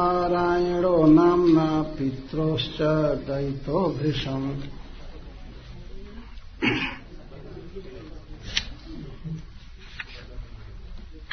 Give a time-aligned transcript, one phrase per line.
[0.00, 2.82] नारायणो नाम्ना पित्रोश्च
[3.26, 4.60] दयितो भृशम्।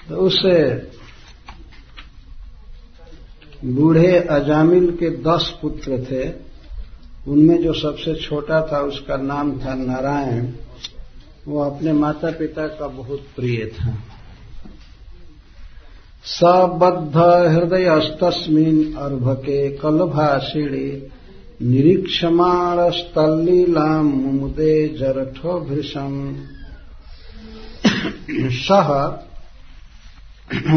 [0.09, 0.73] तो उसे
[3.65, 6.29] बूढ़े अजामिल के दस पुत्र थे।
[7.31, 10.53] उनमें जो सबसे छोटा था, उसका नाम था नारायण।
[11.47, 13.97] वो अपने माता पिता का बहुत प्रिय था।
[16.29, 20.89] सबद्ध हृदय अस्तस्मिन अर्भके कलभाषिणी
[21.61, 26.13] निरीक्षमाणस्तल्लीलाम मुदे जरठो भृशम
[28.57, 28.89] सह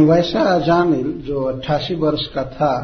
[0.04, 2.74] वैसा अजामिल, जो अट्ठासी वर्ष का था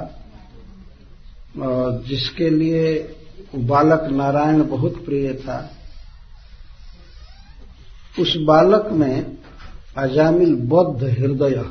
[2.08, 2.82] जिसके लिए
[3.70, 5.58] बालक नारायण बहुत प्रिय था,
[8.14, 9.36] उस बालक में
[9.98, 11.64] अजामिल बद्ध हृदय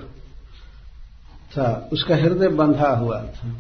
[1.58, 3.55] था, उसका हृदय बंधा हुआ था।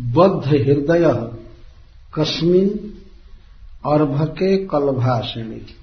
[0.00, 1.30] बद्ध हृदय
[2.14, 2.94] कस्मिन
[3.86, 5.76] अर्भके कलभाषिणी।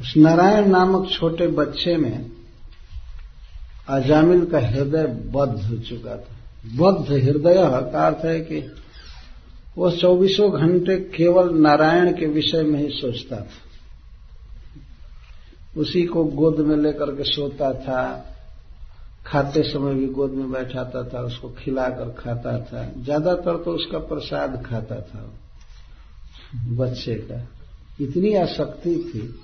[0.00, 2.30] उस नारायण नामक छोटे बच्चे में
[3.88, 6.36] अजामिल का हृदय बद्ध हो चुका था।
[6.76, 7.54] बद्ध हृदय
[7.92, 8.74] का अर्थ है कि
[9.78, 13.48] वह चौबीसों घंटे केवल नारायण के विषय में ही सोचता था।
[15.76, 18.28] उसी को गोद में लेकर के सोता था।
[19.26, 24.62] खाते समय भी गोद में बैठाता था, उसको खिलाकर खाता था। ज़्यादातर तो उसका प्रसाद
[24.66, 25.30] खाता था,
[26.76, 27.48] बच्चे का।
[28.00, 29.34] इतनी आसक्ति थी।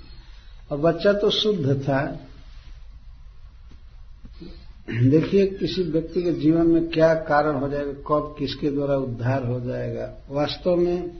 [0.71, 2.01] और बच्चा तो शुद्ध था।
[4.89, 9.59] देखिए, किसी व्यक्ति के जीवन में क्या कारण हो जाएगा, कब किसके द्वारा उद्धार हो
[9.59, 11.11] जाएगा। वास्तव में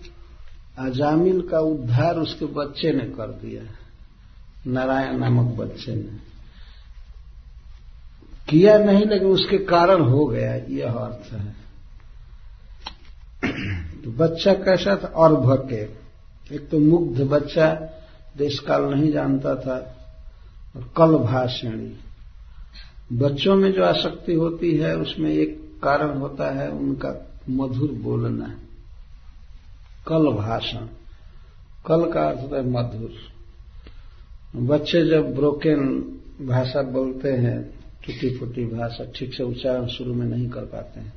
[0.77, 3.63] अजामिल का उद्धार उसके बच्चे ने कर दिया।
[4.67, 6.29] नारायण नामक बच्चे ने।
[8.49, 11.55] किया नहीं, लेकिन उसके कारण हो गया, यह अर्थ है।
[14.03, 15.07] तो बच्चा कैसा था?
[15.07, 15.81] और भके
[16.55, 17.73] एक तो मुग्ध बच्चा
[18.37, 19.95] देश काल नहीं जानता था,
[20.75, 21.99] और कल भाषणी
[23.17, 28.59] बच्चों में जो आसक्ति होती है, उसमें एक कारण होता है, उनका मधुर बोलना।
[30.07, 30.87] कल भाषण
[31.85, 33.38] कल का अर्थ होता है मधुर।
[34.53, 35.81] बच्चे जब ब्रोकन
[36.41, 37.61] भाषा बोलते हैं
[38.05, 41.13] टूटी फूटी भाषा ठीक से उच्चारण शुरू में नहीं कर पाते हैं।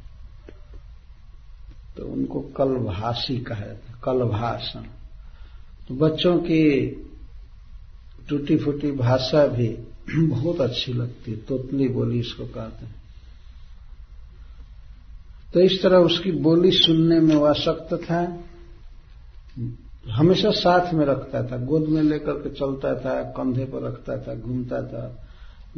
[1.96, 4.82] तो उनको कल भाषी कहा जाता है कल भाषण
[5.88, 6.64] तो बच्चों की
[8.28, 9.68] टूटी फूटी भाषा भी
[10.08, 12.94] बहुत अच्छी लगती है, तोतली बोली इसको कहते हैं।
[15.54, 18.22] तो इस तरह उसकी बोली सुनने में वह आसक्त था।
[20.10, 24.34] हमेशा साथ में रखता था। गोद में लेकर के चलता था, कंधे पर रखता था,
[24.34, 25.28] घूमता था।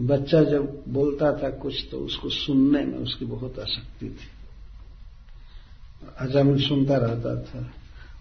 [0.01, 4.17] बच्चा जब बोलता था कुछ तो उसको सुनने में उसकी बहुत आसक्ति थी।
[6.21, 7.71] अजामिल सुनता रहता था।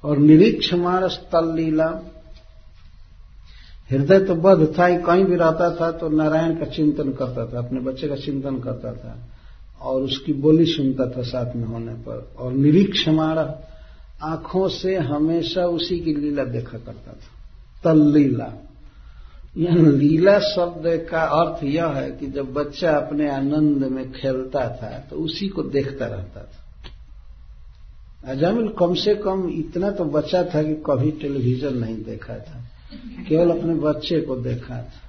[0.03, 2.02] और निरीक्ष निरीक्षमाण स्थल लीला।
[3.92, 7.66] हृदय तो बद्ध था ही कहीं भी रहता था तो नारायण का चिंतन करता था,
[7.66, 9.30] अपने बच्चे का चिंतन करता था।
[9.81, 13.40] और उसकी बोली सुनता था साथ में होने पर। और निरीक्षमाण
[14.23, 17.31] आँखों से हमेशा उसी की लीला देखा करता था।
[17.84, 18.51] तल्लीला।
[19.57, 24.97] यह लीला शब्द का अर्थ यह है कि जब बच्चा अपने आनंद में खेलता था
[25.09, 26.62] तो उसी को देखता रहता था।
[28.23, 32.63] अजामिल कम से कम इतना तो बच्चा था कि कभी टेलीविज़न नहीं देखा था,
[33.29, 35.01] केवल अपने बच्चे को देखा था।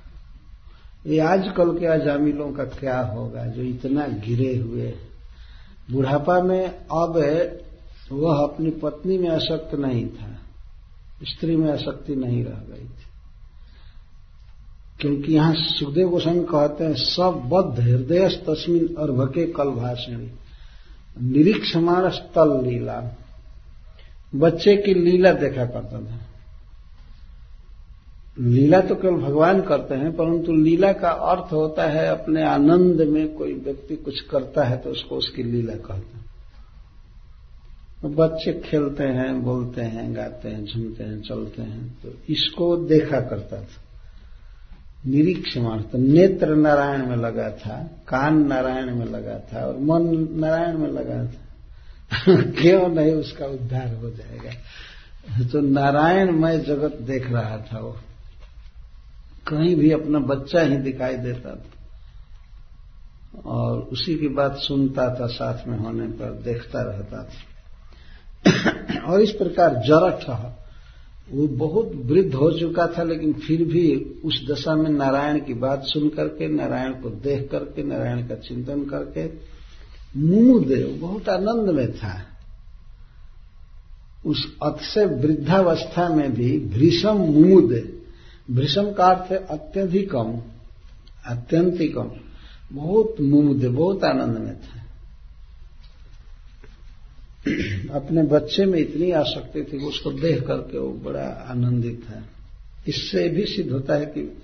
[1.06, 4.92] ये आजकल के अजामिलों का क्या होगा, जो इतना गिरे हुए।
[5.91, 7.19] बुढ़ापा में अब
[8.12, 10.38] वह अपनी पत्नी में आसक्त नहीं था।
[11.22, 13.04] स्त्री में आसक्ति नहीं रह गई थी।
[15.00, 20.32] क्योंकि यहाँ सुखदेव गोस्वामी कहते हैं सब बद्ध हृदय तस्मिन और भके कल भाषणी
[21.22, 23.16] निरीक्षमाण स्थल लीला।
[24.34, 26.21] बच्चे की लीला देखा करता था।
[28.38, 33.34] लीला तो केवल भगवान करते हैं, परंतु लीला का अर्थ होता है, अपने आनंद में
[33.34, 36.23] कोई व्यक्ति कुछ करता है तो उसको उसकी लीला कहते हैं।
[38.02, 43.20] तो बच्चे खेलते हैं, बोलते हैं, गाते हैं, झूमते हैं, चलते हैं तो इसको देखा
[43.20, 43.68] करता था।
[45.06, 50.78] निरीक्षण तो नेत्र नारायण में लगा था, कान नारायण में लगा था और मन नारायण
[50.78, 51.41] में लगा था।
[52.42, 54.50] क्यों नहीं उसका उद्धार हो जाएगा?
[55.52, 57.96] तो नारायण नारायणमय जगत देख रहा था वो।
[59.48, 61.64] कहीं भी अपना बच्चा ही दिखाई देता था।
[63.41, 67.28] और उसी की बात सुनता था, साथ में होने पर देखता रहता था।
[69.06, 70.30] और इस प्रकार जरठ,
[71.32, 75.82] वो बहुत वृद्ध हो चुका था, लेकिन फिर भी उस दशा में नारायण की बात
[75.84, 79.26] सुन करके, नारायण को देख करके, नारायण का चिंतन करके,
[80.20, 82.22] मुमुदेव बहुत आनंद में था।
[84.26, 88.00] उस अतिशय वृद्धावस्था में भी भीषम मुमुदे
[88.50, 90.38] भीषम का अर्थ है अत्यधिकम,
[91.26, 92.10] अत्यंतिकम,
[92.72, 94.84] बहुत मुमुदे बहुत आनंद में था।
[97.91, 102.24] अपने बच्चे में इतनी आसक्ति थी कि उसको देख करके वो बड़ा आनंदित है।
[102.88, 104.42] इससे भी सिद्ध होता है कि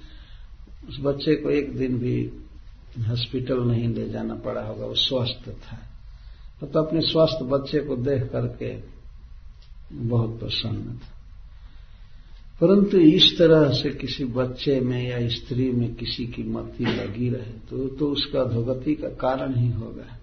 [0.88, 2.30] उस बच्चे को एक दिन भी
[2.98, 5.78] हॉस्पिटल नहीं ले जाना पड़ा होगा वो स्वस्थ था।
[6.60, 8.76] तो, तो अपने स्वस्थ बच्चे को देख करके
[9.92, 11.16] बहुत प्रसन्न था।
[12.60, 17.52] परंतु इस तरह से किसी बच्चे में या स्त्री में किसी की मति लगी रहे
[17.52, 20.19] तो तो उसका अधोगति का कारण ही होगा।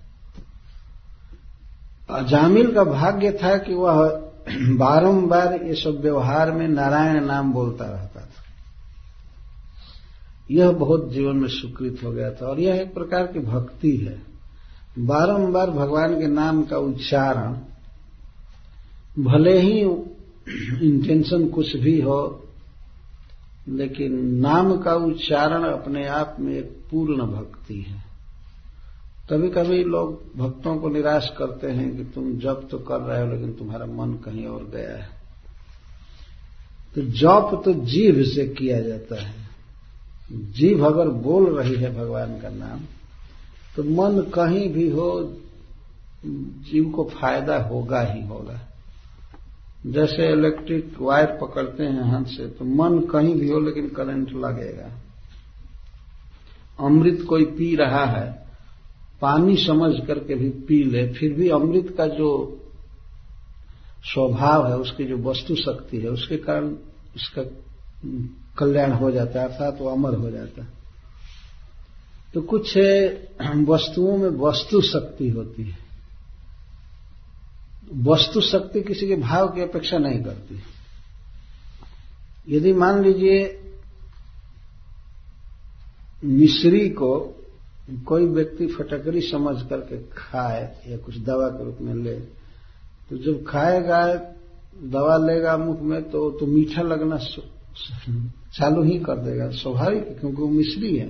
[2.10, 4.08] अजामिल का भाग्य था कि वह
[4.78, 8.44] बारंबार ये सब व्यवहार में नारायण नाम बोलता रहता था।
[10.52, 14.22] यह बहुत जीवन में स्वीकृत हो गया था और यह एक प्रकार की भक्ति है।
[15.00, 17.58] बारंबार भगवान के नाम का उच्चारण,
[19.24, 19.80] भले ही
[20.88, 22.48] इंटेंशन कुछ भी हो,
[23.70, 28.07] लेकिन नाम का उच्चारण अपने आप में एक पूर्ण भक्ति है।
[29.30, 33.32] कभी कभी लोग भक्तों को निराश करते हैं कि तुम जप तो कर रहे हो,
[33.32, 35.10] लेकिन तुम्हारा मन कहीं और गया है।
[36.96, 39.48] तो जप तो जीव से किया जाता है।
[40.32, 42.80] जीव अगर बोल रही है भगवान का नाम
[43.76, 45.38] तो मन कहीं भी हो,
[46.26, 48.60] जीव को फ़ायदा होगा ही होगा।
[49.88, 54.92] जैसे इलेक्ट्रिक वायर पकड़ते हैं हाथ से तो मन कहीं भी हो, लेकिन करंट लगेगा।
[56.80, 58.47] अमृत कोई पी रहा है
[59.22, 62.30] पानी समझ करके भी पी ले, फिर भी अमृत का जो
[64.04, 66.76] स्वभाव है, उसकी जो वस्तु शक्ति है, उसके कारण
[67.16, 67.42] उसका
[68.58, 70.68] कल्याण हो जाता है, अर्थात वो अमर हो जाता है।
[72.34, 72.78] तो कुछ
[73.70, 75.78] वस्तुओं में वस्तु शक्ति होती है।
[77.94, 80.62] वस्तु शक्ति किसी के भाव की अपेक्षा नहीं करती।
[82.50, 83.64] यदि मान लीजिए,
[86.26, 87.37] मिश्री को
[87.88, 92.16] कोई व्यक्ति फटकरी समझ करके खाए या कुछ दवा के रूप में ले
[93.10, 94.14] तो जब खाएगा,
[94.84, 97.18] दवा लेगा मुख में तो तो मीठा लगना
[98.54, 101.10] चालू ही कर देगा। स्वाभाविक क्योंकि वो मिश्री है।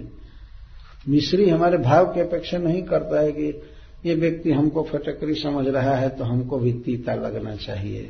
[1.09, 3.62] मिश्री हमारे भाव की अपेक्षा नहीं करता है कि
[4.06, 8.09] ये व्यक्ति हमको फटकरी समझ रहा है तो हमको भी तीता लगना चाहिए।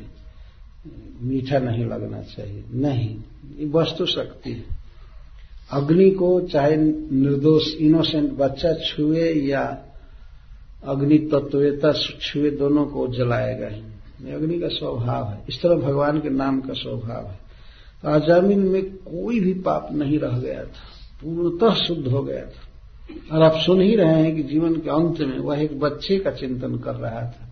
[1.21, 3.15] मीठा नहीं लगना चाहिए। नहीं,
[3.57, 4.76] ये वस्तु शक्ति है।
[5.71, 6.77] अग्नि को चाहे
[7.11, 9.83] निर्दोष इनोसेंट बच्चा छुए या
[10.83, 13.81] अग्नि तत्वेता छुए, दोनों को जलाएगा ही।
[14.31, 17.39] अग्नि का स्वभाव है। इस तरह भगवान के नाम का स्वभाव है।
[18.03, 20.79] तो आजामिन में कोई भी पाप नहीं रह गया था।
[21.23, 22.67] पूर्णतः शुद्ध हो गया था।
[23.31, 26.31] और आप सुन ही रहे हैं कि जीवन के अंत में वह एक बच्चे का
[26.31, 27.46] चिंतन कर रहा था।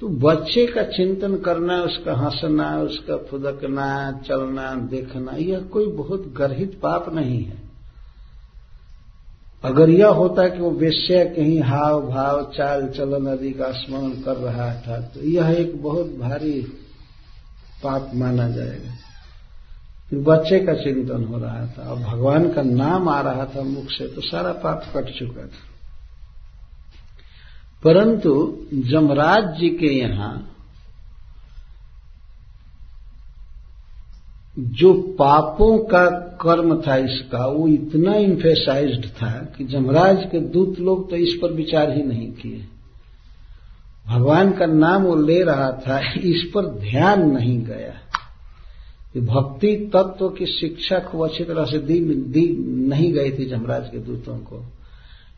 [0.00, 3.88] तो बच्चे का चिंतन करना, उसका हंसना, उसका फुदकना,
[4.26, 7.58] चलना, देखना, यह कोई बहुत गर्हित पाप नहीं है।
[9.64, 14.36] अगर यह होता कि वो वेश्या कहीं हाव भाव चाल चलन आदि का स्मरण कर
[14.36, 16.60] रहा था तो यह एक बहुत भारी
[17.82, 18.92] पाप माना जाएगा।
[20.24, 24.06] बच्चे का चिंतन हो रहा था और भगवान का नाम आ रहा था मुख से
[24.06, 25.69] तो सारा पाप कट चुका था।
[27.84, 30.46] परंतु जमराज जी के यहाँ
[34.58, 36.04] जो पापों का
[36.40, 41.52] कर्म था इसका वो इतना इन्फेसाइज्ड था कि जमराज के दूत लोग तो इस पर
[41.52, 42.66] विचार ही नहीं किए।
[44.06, 47.94] भगवान का नाम वो ले रहा था इस पर ध्यान नहीं गया।
[49.12, 52.56] कि भक्ति तत्व की शिक्षा को अच्छी तरह से दी, दी
[52.88, 54.64] नहीं गई थी जमराज के दूतों को।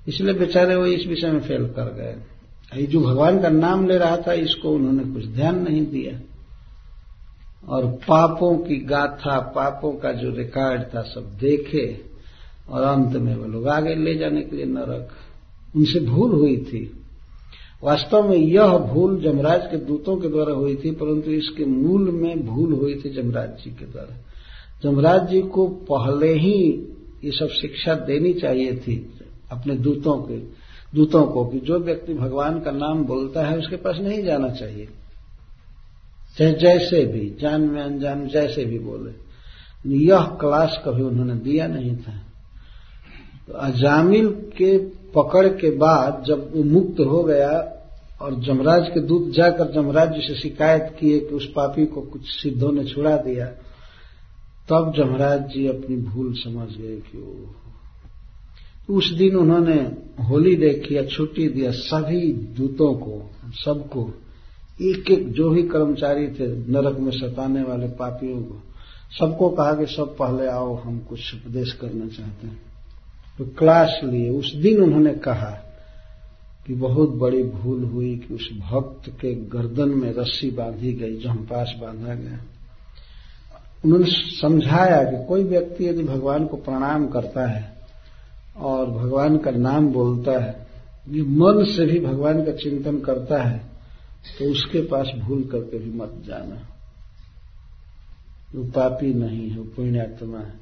[0.08, 2.31] इसलिए बेचारे वो इस विषय में फेल कर गए।
[2.76, 6.20] जो भगवान का नाम ले रहा था, इसको उन्होंने कुछ ध्यान नहीं दिया।
[7.68, 12.00] और पापों की गाथा, पापों का जो रिकॉर्ड था, सब देखे,
[12.68, 15.10] और अंत में वो लोग आगे ले जाने के लिए नरक।
[15.76, 16.98] उनसे भूल हुई थी।
[17.82, 22.46] वास्तव में यह भूल जमराज के दूतों के द्वारा हुई थी, परंतु इसके मूल में
[22.46, 24.16] भूल हुई थी जमराज जी के द्वारा।
[24.82, 26.86] जमराज जी को पहले ही
[27.24, 29.12] ये सब शिक्षा देनी चाहिए थी
[29.52, 30.61] अपने दूतों के।
[30.94, 34.88] दूतों को कि जो व्यक्ति भगवान का नाम बोलता है, उसके पास नहीं जाना चाहिए।
[36.38, 39.12] चाहे जैसे भी, जान में अनजान जैसे भी बोले।
[40.06, 42.12] यह क्लास कभी उन्होंने दिया नहीं था।
[43.48, 44.78] तो अजामिल के
[45.14, 47.50] पकड़ के बाद जब वो मुक्त हो गया
[48.22, 52.22] और जमराज के दूत जाकर जमराज जी से शिकायत किए कि उस पापी को कुछ
[52.22, 53.46] सिद्धों ने छुड़ा दिया,
[54.68, 57.54] तब जमराज जी अपनी भूल समझ गए कि वो
[58.92, 63.30] उस दिन उन्होंने होली डे किया छुट्टी दिया, सभी दूतों को,
[63.64, 64.14] सबको
[64.82, 68.62] एक एक जो भी कर्मचारी थे, नरक में सताने वाले पापियों को,
[69.20, 72.62] सबको कहा कि सब पहले आओ, हम कुछ उपदेश करना चाहते हैं।
[73.38, 75.68] तो क्लास लिए, उस दिन उन्होंने कहा
[76.66, 81.74] कि बहुत बड़ी भूल हुई कि उस भक्त के गर्दन में रस्सी बांधी गई जमपास
[81.80, 82.40] बांधा गया।
[83.84, 84.06] उन्होंने
[84.40, 87.71] समझाया कि कोई व्यक्ति यदि भगवान को प्रणाम करता है
[88.56, 90.66] और भगवान का नाम बोलता है।
[91.08, 93.58] ये मन से भी भगवान का चिंतन करता है
[94.38, 96.56] तो उसके पास भूल करके भी मत जाना।
[98.54, 100.54] वो पापी नहीं है, वो पुण्यात्मा है।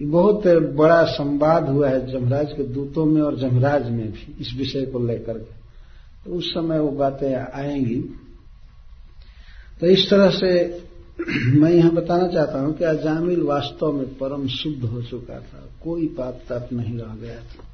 [0.00, 4.54] ये बहुत बड़ा संवाद हुआ है जमराज के दूतों में और जमराज में भी, इस
[4.56, 5.54] विषय को लेकर के।
[6.24, 8.00] तो उस समय वो बातें आएँगी।
[9.80, 10.52] तो इस तरह से
[11.60, 16.06] मैं यहाँ बताना चाहता हूँ कि अजामिल वास्तव में परम शुद्ध हो चुका था, कोई
[16.06, 17.64] पाप तप नहीं रह गया था।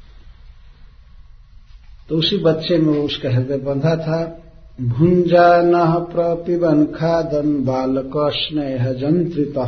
[2.08, 4.42] तो उसी बच्चे में उसका हृदय बंधा था।
[4.80, 9.58] भुंजा न प्रपिबन खादन बालक स्नेह जंत्रित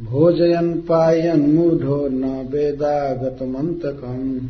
[0.00, 4.48] भोजयन पायन मूढ़ो न वेदागत मंतकम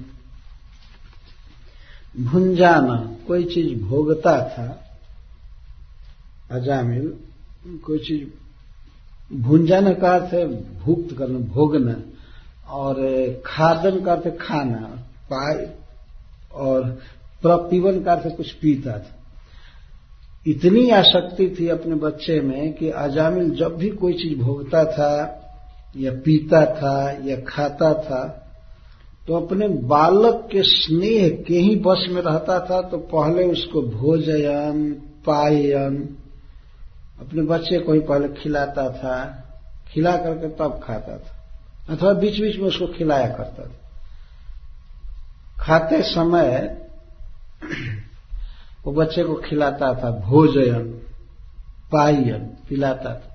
[2.24, 4.84] भुंजाना कोई चीज़ भोगता था,
[6.50, 7.12] अजामिल
[7.66, 10.46] कोई चीज़ भुंजाना का अर्थ है
[10.84, 11.96] भुक्त करना, भोगना,
[12.68, 12.96] और
[13.46, 14.80] खादन का अर्थ खाना
[15.32, 15.74] पाय
[16.52, 16.82] और
[17.42, 19.16] प्रपीवन का अर्थ कुछ पीता था।
[20.46, 25.40] इतनी आसक्ति थी अपने बच्चे में कि अजामिल जब भी कोई चीज़ भोगता था,
[25.96, 28.40] या पीता था, या खाता था
[29.26, 34.92] तो अपने बालक के स्नेह के ही बस में रहता था तो पहले उसको भोजयन
[35.26, 36.16] पायन
[37.20, 39.40] अपने बच्चे को ही पहले खिलाता था,
[39.88, 41.40] खिला करके तब खाता था।
[41.94, 43.72] अथवा बीच बीच में उसको खिलाया करता था।
[45.60, 46.80] खाते समय
[48.86, 51.00] वो बच्चे को खिलाता था, भोजन,
[51.92, 53.30] पायन, पिलाता था।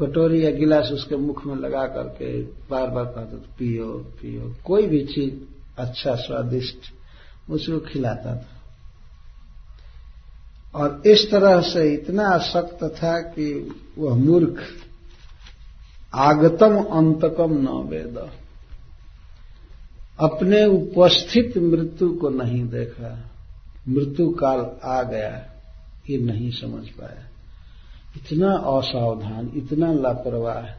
[0.00, 4.86] कटोरी या गिलास उसके मुख में लगा करके बार बार कहता था, पियो पियो। कोई
[4.86, 5.34] भी चीज़
[5.78, 6.78] अच्छा स्वादिष्ट,
[7.50, 8.61] उसको खिलाता था।
[10.74, 14.62] और इस तरह से इतना आसक्त था कि वह मूर्ख
[16.14, 18.30] आगतम अंतकम न वेद।
[20.20, 23.30] अपने उपस्थित मृत्यु को नहीं देखा।
[23.88, 25.46] मृत्यु काल आ गया,
[26.10, 27.28] ये नहीं समझ पाया।
[28.16, 30.78] इतना असावधान, इतना लापरवाह,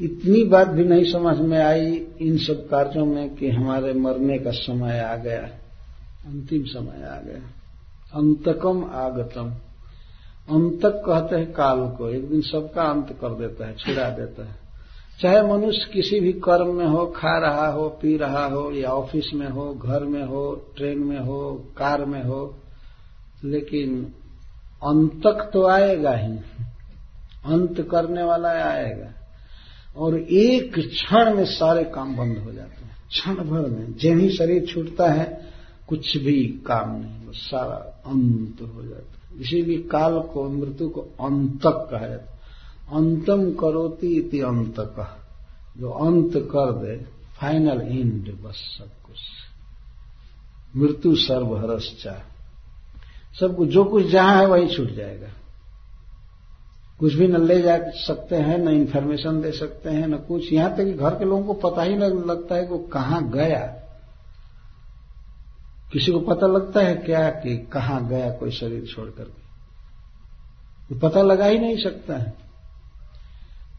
[0.00, 4.50] इतनी बात भी नहीं समझ में आई इन सब कार्यों में कि हमारे मरने का
[4.50, 5.42] समय आ गया,
[6.26, 7.61] अंतिम समय आ गया।
[8.14, 9.50] अंतकम आगतम।
[10.54, 14.62] अंतक कहते हैं काल को, एक दिन सबका अंत कर देता है, छिड़ा देता है।
[15.20, 19.30] चाहे मनुष्य किसी भी कर्म में हो, खा रहा हो, पी रहा हो, या ऑफ़िस
[19.34, 22.54] में हो, घर में हो, ट्रेन में हो, कार में हो,
[23.44, 24.14] लेकिन
[24.82, 26.38] अंतक तो आएगा ही।
[27.46, 29.08] अंत करने वाला आएगा।
[29.96, 34.30] और एक क्षण में सारे काम बंद हो जाते हैं। क्षण भर में जब ही
[34.30, 35.40] शरीर छूटता है,
[35.88, 41.88] कुछ भी काम नहीं। वो सारा अंत हो जाता इसीलिए काल को मृत्यु को अंतक
[41.90, 45.18] कहा जाता अंतम करोती इति अंत का
[45.78, 47.06] जो अंत कर दे
[47.40, 49.16] फाइनल एंड बस सब कुछ।
[50.76, 52.28] मृत्यु सर्वहरस चाह
[53.40, 55.28] सब कुछ जो कुछ जहाँ है वही छूट जाएगा।
[56.98, 60.76] कुछ भी न ले जा सकते हैं, न इंफॉर्मेशन दे सकते हैं, न कुछ। यहाँ
[60.76, 63.81] तक कि घर के लोगों को पता ही नहीं लगता है कि वो कहाँ गया।
[65.92, 69.24] किसी को पता लगता है क्या कि कहाँ गया कोई शरीर छोड़कर?
[70.88, 72.34] के पता लगा ही नहीं सकता है।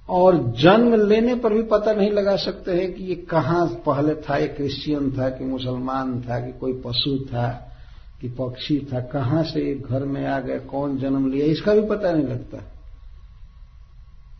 [0.09, 4.37] और जन्म लेने पर भी पता नहीं लगा सकते हैं कि ये कहाँ पहले था,
[4.37, 7.71] ये क्रिश्चियन था कि मुसलमान था कि कोई पशु था
[8.21, 11.81] कि पक्षी था, कहाँ से ये घर में आ गया, कौन जन्म लिया, इसका भी
[11.81, 12.57] पता नहीं लगता।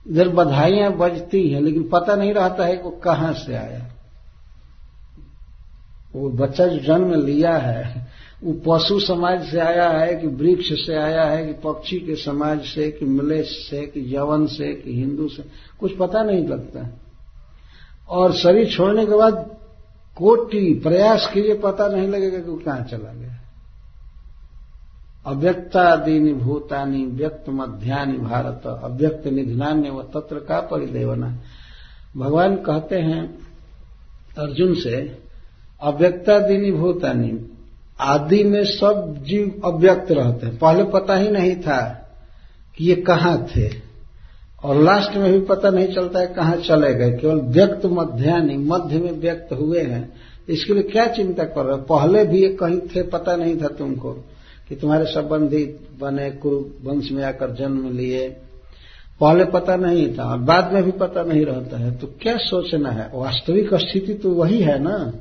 [0.10, 3.92] इधर बधाइयाँ बजती हैं, लेकिन पता नहीं रहता है कि वो कहाँ से आया।
[6.15, 8.08] वो बच्चा जो जन्म लिया है,
[8.43, 12.62] वो पशु समाज से आया है कि वृक्ष से आया है, कि पक्षी के समाज
[12.62, 15.43] से, कि मलेश से, कि यवन से, कि हिंदू से,
[15.79, 17.00] कुछ पता नहीं लगता।
[18.10, 19.58] और शरीर छोड़ने के बाद
[20.17, 23.39] कोटि प्रयास कीजिए पता नहीं लगेगा कि वो कहाँ चला गया।
[25.25, 31.39] अव्यक्तादीनि भूतानि व्यक्त मध्यानि भारत, अव्यक्त निधनान्य व तत्र का परिदेवना।
[32.17, 33.38] भगवान कहते हैं
[34.38, 35.23] अर्जुन से
[35.84, 37.50] अव्यक्तादीनि भूतानि।
[38.00, 42.10] आदि में सब जीव अव्यक्त रहते हैं। पहले पता ही नहीं था
[42.78, 43.94] कि ये कहाँ थे।
[44.63, 49.00] और लास्ट में भी पता नहीं चलता है कहाँ चले गए। केवल व्यक्त मध्यान्ह, मध्य
[49.00, 50.13] में व्यक्त हुए हैं।
[50.50, 54.12] इसके लिए क्या चिंता कर रहे पहले भी ये कहीं थे, पता नहीं था तुमको
[54.70, 55.66] कि तुम्हारे संबंधी
[56.00, 58.30] बने कुरु वंश में आकर जन्म लिए।
[59.22, 62.90] पहले पता नहीं था और बाद में भी पता नहीं रहता है। तो क्या सोचना
[62.90, 63.12] है?
[63.13, 65.13] वास्तविक स्थिति तो वही है ना।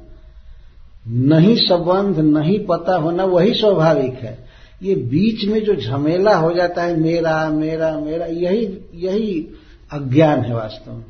[1.08, 4.44] नहीं संबंध, नहीं पता होना, वही स्वाभाविक है।
[4.82, 9.48] ये बीच में जो झमेला हो जाता है, मेरा मेरा मेरा, यही यही
[9.92, 11.04] अज्ञान है वास्तव में।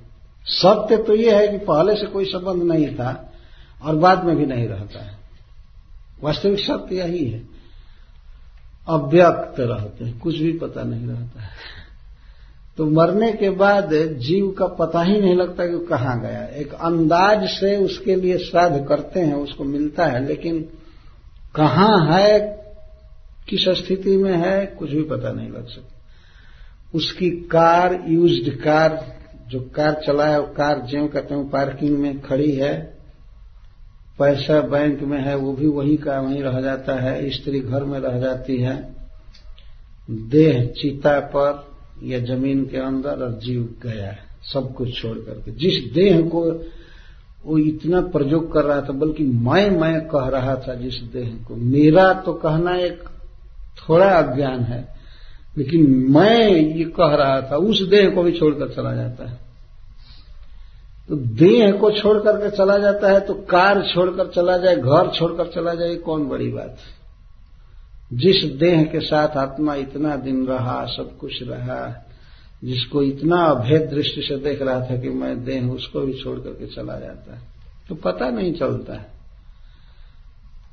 [0.45, 3.33] सत्य तो ये है कि पहले से कोई संबंध नहीं था
[3.83, 5.19] और बाद में भी नहीं रहता है।
[6.23, 7.43] वास्तविक सत्य यही है।
[8.89, 11.49] अव्यक्त रहते हैं, कुछ भी पता नहीं रहता है।
[12.76, 16.73] तो मरने के बाद जीव का पता ही नहीं लगता कि वो कहाँ गया एक
[16.73, 20.61] अंदाज से उसके लिए श्राद्ध करते हैं, उसको मिलता है, लेकिन
[21.57, 22.41] कहाँ है,
[23.49, 26.00] किस स्थिति में है, कुछ भी पता नहीं लग सकता।
[26.95, 29.17] उसकी कार यूज्ड कार,
[29.49, 32.97] जो कार चलाया, कार ज्यो कहते हैं पार्किंग में खड़ी है,
[34.19, 38.00] पैसा बैंक में है, वो भी वही का वहीं रह जाता है, स्त्री घर में
[38.00, 38.95] रह जाती है,
[40.11, 41.72] देह चिता पर
[42.03, 46.43] या ज़मीन के अंदर और जीव गया है, सब कुछ छोड़ करके। जिस देह को
[47.47, 51.57] वो इतना प्रयोग कर रहा था, बल्कि मैं मैं कह रहा था जिस देह को।
[51.57, 53.03] मेरा तो कहना एक
[53.79, 54.87] थोड़ा अज्ञान है,
[55.59, 59.41] लेकिन मैं ये कह रहा था, उस देह को भी छोड़कर चला जाता है।
[61.09, 65.47] तो देह को छोड़ करके चला जाता है तो कार छोड़कर चला जाए, घर छोड़कर
[65.47, 67.02] चला जाए कौन बड़ी बात है?
[68.12, 72.07] जिस देह के साथ आत्मा इतना दिन रहा, सब कुछ रहा,
[72.64, 76.66] जिसको इतना अभेद दृष्टि से देख रहा था कि मैं देह उसको भी छोड़ करके
[76.66, 77.40] चला जाता है
[77.88, 79.11] तो पता नहीं चलता है।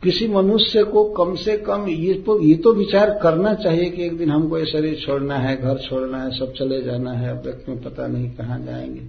[0.04, 4.18] किसी मनुष्य को कम से कम ये तो ये तो विचार करना चाहिए कि एक
[4.18, 7.72] दिन हमको ये शरीर छोड़ना है, घर छोड़ना है, सब चले जाना है, अब व्यक्ति
[7.72, 9.02] में पता नहीं कहाँ जाएँगे।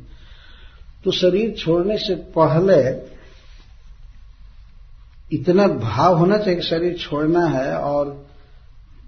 [1.04, 2.82] तो शरीर छोड़ने से पहले
[5.32, 8.26] इतना भाव होना चाहिए कि शरीर छोड़ना है और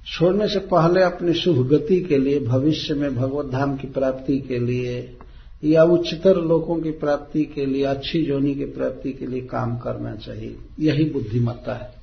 [0.06, 4.58] छोड़ने से पहले अपनी शुभ गति के लिए, भविष्य में भगवत धाम की प्राप्ति के
[4.58, 5.16] लिए
[5.64, 10.14] या उच्चतर लोगों की प्राप्ति के लिए, अच्छी जोनी की प्राप्ति के लिए काम करना
[10.14, 12.02] चाहिए। यही बुद्धिमत्ता है।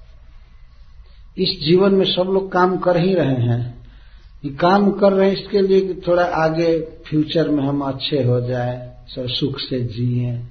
[1.38, 3.88] इस जीवन में सब लोग काम कर ही रहे हैं।
[4.46, 8.42] ये काम कर रहे हैं इसके लिए कि थोड़ा आगे फ्यूचर में हम अच्छे हो
[8.42, 10.42] जाए, सब सुख से जिए।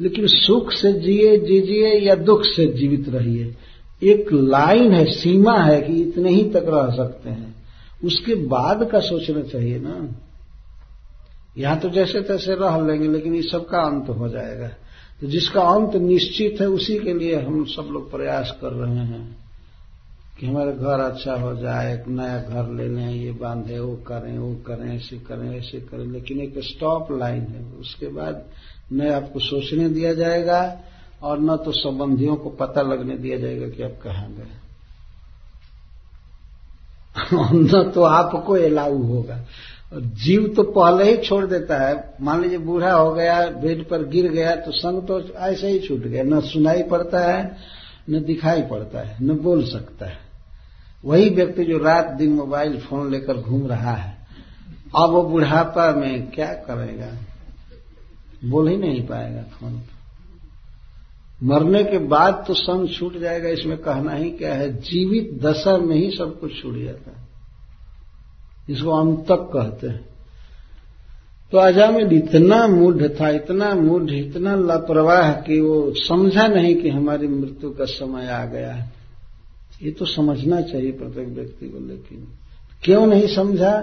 [0.00, 3.54] लेकिन सुख से जिए, जीजिए या दुख से जीवित रहिए।
[4.02, 7.54] एक लाइन है, सीमा है कि इतने ही तक रह सकते हैं।
[8.04, 10.08] उसके बाद का सोचना चाहिए ना।
[11.58, 14.68] यहाँ तो जैसे तैसे रह लेंगे, लेकिन इस सब का अंत हो जाएगा।
[15.20, 19.36] तो जिसका अंत निश्चित है, उसी के लिए हम सब लोग प्रयास कर रहे हैं
[20.40, 24.38] कि हमारे घर अच्छा हो जाए, एक नया घर ले लें, ये बांधे, वो करें
[24.38, 28.44] वो करें, ऐसे करें ऐसे करें। लेकिन एक स्टॉप लाइन है। उसके बाद
[28.92, 30.80] न आपको सोचने दिया जाएगा
[31.22, 34.46] और न तो संबंधियों को पता लगने दिया जाएगा कि आप कहाँ गए
[37.54, 39.44] न तो आपको अलाउ होगा।
[39.94, 44.28] जीव तो पहले ही छोड़ देता है। मान लीजिए बूढ़ा हो गया, बेड पर गिर
[44.28, 47.56] गया तो संग तो ऐसे ही छूट गया। न सुनाई पड़ता है,
[48.10, 50.18] न दिखाई पड़ता है, न बोल सकता है।
[51.04, 54.18] वही व्यक्ति जो रात दिन मोबाइल फ़ोन लेकर घूम रहा है।
[54.96, 57.16] अब वो बुढ़ापा में क्या करेगा?
[58.44, 59.82] बोल ही नहीं पाएगा फ़ोन
[61.42, 64.76] मरने के बाद तो संग छूट जाएगा, इसमें कहना ही क्या है?
[64.76, 67.26] जीवित दशा में ही सब कुछ छूट जाता है।
[68.70, 70.04] इसको अंतक कहते हैं।
[71.52, 77.28] तो अजामिल इतना मूढ़ था, इतना मूढ़, इतना लापरवाह कि वो समझा नहीं कि हमारी
[77.28, 78.92] मृत्यु का समय आ गया है।
[79.82, 82.28] ये तो समझना चाहिए प्रत्येक व्यक्ति को, लेकिन
[82.82, 83.80] क्यों नहीं समझा?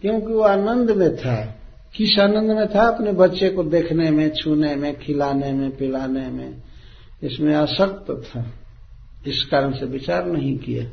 [0.00, 1.54] क्योंकि वो आनंद में था।
[1.94, 6.62] किस आनंद में था अपने बच्चे को देखने में, छूने में, खिलाने में, पिलाने में?
[7.22, 8.46] इसमें आसक्त था।
[9.26, 10.90] इस कारण से विचार नहीं किया।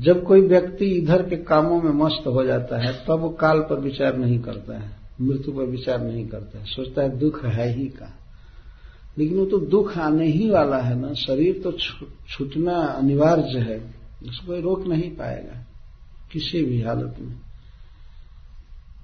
[0.00, 3.80] जब कोई व्यक्ति इधर के कामों में मस्त हो जाता है, तब वो काल पर
[3.80, 7.84] विचार नहीं करता है, मृत्यु पर विचार नहीं करता है। सोचता है, दुख है ही
[7.84, 8.18] का?
[9.18, 11.72] लेकिन वो तो दुख आने ही वाला है ना। शरीर तो
[12.28, 13.94] छूटना अनिवार्य है।
[14.28, 15.66] उसको रोक नहीं पाएगा,
[16.32, 17.34] किसी भी हालत में।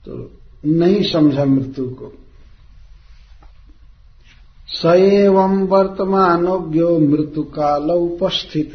[0.05, 2.13] तो नहीं समझा मृत्यु को।
[4.69, 8.73] स एवं वर्तमानोज्ञो मृत्यु काल उपस्थित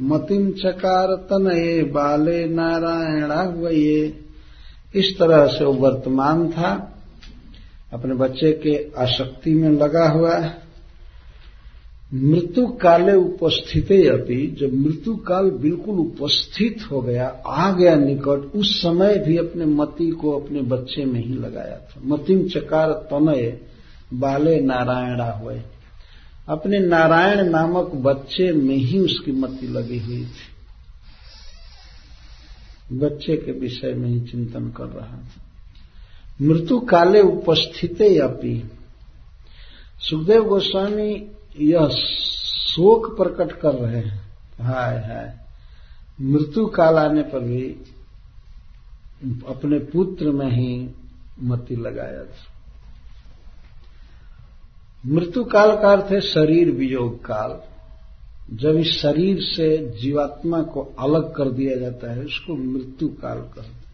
[0.00, 4.20] मतिम चकार तनये बाले नारायणाह्वये।
[4.94, 7.00] इस तरह से वो वर्तमान था,
[7.92, 10.38] अपने बच्चे के आसक्ति में लगा हुआ
[12.14, 18.82] मृत्यु काले उपस्थित अभी जब मृत्यु काल बिल्कुल उपस्थित हो गया आ गया निकट, उस
[18.82, 23.60] समय भी अपने मति को अपने बच्चे में ही लगाया था। मतिम चकार तनय,
[24.14, 25.60] बाले नारायणा हुए।
[26.48, 30.56] अपने नारायण नामक बच्चे में ही उसकी मति लगी हुई थी।
[32.98, 35.42] बच्चे के विषय में ही चिंतन कर रहा था।
[36.42, 38.70] मृत्यु काले उपस्थित अपी।
[40.00, 45.38] सुखदेव गोस्वामी यह शोक प्रकट कर रहे हैं। हाय हाय।
[46.20, 47.62] मृत्यु काल आने पर भी
[49.48, 50.90] अपने पुत्र में ही
[51.42, 52.24] मति लगाया
[55.06, 57.60] मृत्यु काल का अर्थ है शरीर वियोग काल।
[58.56, 63.86] जब इस शरीर से जीवात्मा को अलग कर दिया जाता है, उसको मृत्यु काल कहते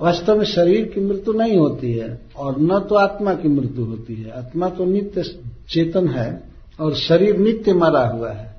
[0.00, 4.14] वास्तव में शरीर की मृत्यु नहीं होती है, और न तो आत्मा की मृत्यु होती
[4.14, 6.42] है। आत्मा तो नित्य चेतन है
[6.80, 8.56] और शरीर नित्य मरा हुआ है।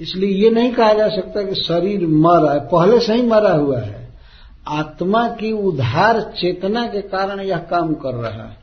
[0.00, 3.80] इसलिए ये नहीं कहा जा सकता कि शरीर मरा है, पहले से ही मरा हुआ
[3.80, 4.12] है।
[4.68, 8.56] आत्मा की उधार चेतना के कारण यह काम कर रहा है।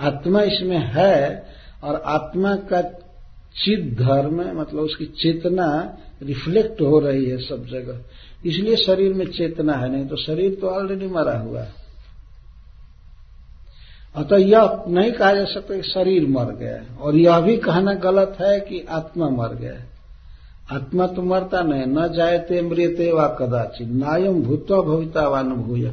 [0.00, 1.46] आत्मा इसमें है
[1.84, 2.82] और आत्मा का
[3.56, 8.00] चित धर्म मतलब उसकी चेतना रिफ्लेक्ट हो रही है सब जगह।
[8.48, 11.79] इसलिए शरीर में चेतना है, नहीं तो शरीर तो ऑलरेडी मरा हुआ है।
[14.16, 18.36] अतः यह नहीं कहा जा सकता कि शरीर मर गया और यह भी कहना गलत
[18.40, 19.72] है कि आत्मा मर गया
[20.72, 25.92] आत्मा तो मरता नहीं, न जायते मृते व कदाचित। नायम भूतवा भविता वान भूय।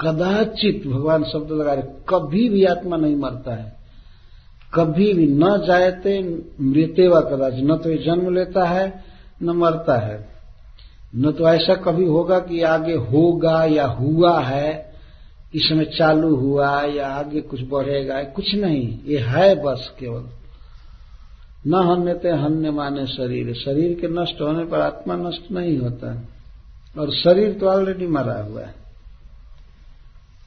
[0.00, 3.76] कदाचित भगवान शब्द लगा रहे, कभी भी आत्मा नहीं मरता है।
[4.74, 9.04] कभी भी न जायते मृत्य व कदाचित। न तो ये जन्म लेता है,
[9.42, 10.28] न मरता है।
[11.16, 14.95] न तो ऐसा कभी होगा कि आगे होगा या हुआ है
[15.56, 20.24] इसमें चालू हुआ, या आगे कुछ बढ़ेगा, कुछ नहीं। ये है बस केवल।
[21.66, 26.28] न हन्यते हन्य माने शरीर। शरीर के नष्ट होने पर आत्मा नष्ट नहीं होता।
[26.98, 28.74] और शरीर तो ऑलरेडी मरा हुआ है।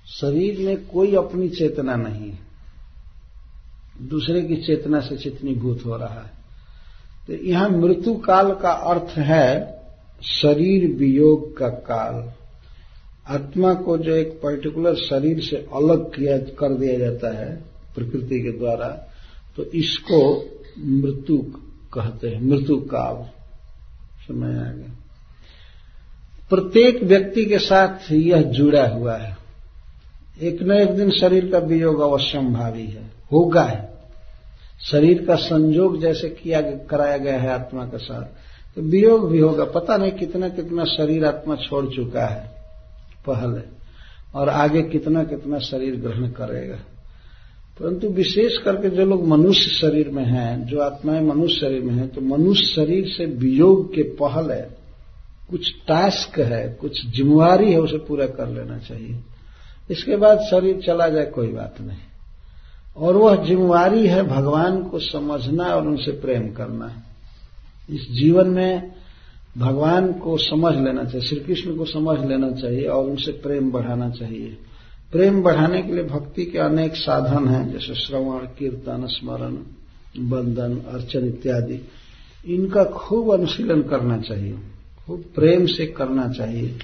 [0.08, 2.32] शरीर में कोई अपनी चेतना नहीं।
[4.02, 6.32] दूसरे की चेतना से चितनीभूत हो रहा है।
[7.28, 9.80] तो यहाँ मृत्यु काल का अर्थ है
[10.24, 12.39] शरीर वियोग का काल।
[13.30, 17.64] आत्मा को जो एक पर्टिकुलर शरीर से अलग किया, कर दिया जाता है,
[17.96, 18.88] प्रकृति के द्वारा
[19.58, 20.22] तो इसको
[20.80, 21.38] मृत्यु
[21.94, 23.24] कहते हैं, मृत्यु काल
[24.28, 24.96] समय आ गया।
[26.50, 29.38] प्रत्येक व्यक्ति के साथ यह जुड़ा हुआ है।
[30.42, 33.90] एक न एक दिन शरीर का वियोग अवश्यम भावी है, होगा है।
[34.82, 38.24] शरीर का संयोग जैसे किया, कराया गया है आत्मा के साथ
[38.76, 42.59] तो वियोग भी होगा। पता नहीं कितना कितना शरीर आत्मा छोड़ चुका है।
[43.28, 43.62] पहले
[44.36, 46.76] और आगे कितना कितना शरीर ग्रहण करेगा।
[47.80, 52.08] परंतु विशेष करके जो लोग मनुष्य शरीर में हैं, जो आत्माएँ मनुष्य शरीर में हैं
[52.08, 54.80] तो मनुष्य शरीर से वियोग के पहले
[55.50, 59.20] कुछ टास्क है, कुछ जिम्मेवारी है, उसे पूरा कर लेना चाहिए।
[59.92, 61.98] इसके बाद शरीर चला जाए, कोई बात नहीं।
[62.98, 67.04] और वह जिम्मेवारी है भगवान को समझना और उनसे प्रेम करना।
[67.90, 68.92] इस जीवन में
[69.58, 74.10] भगवान को समझ लेना चाहिए श्री कृष्ण को समझ लेना चाहिए और उनसे प्रेम बढ़ाना
[74.10, 74.58] चाहिए।
[75.12, 79.56] प्रेम बढ़ाने के लिए भक्ति के अनेक साधन हैं, जैसे श्रवण, कीर्तन, स्मरण,
[80.30, 81.80] बंधन, अर्चन इत्यादि।
[82.46, 84.58] इनका खूब अनुशीलन करना चाहिए,
[85.06, 86.80] खूब प्रेम से करना चाहिए।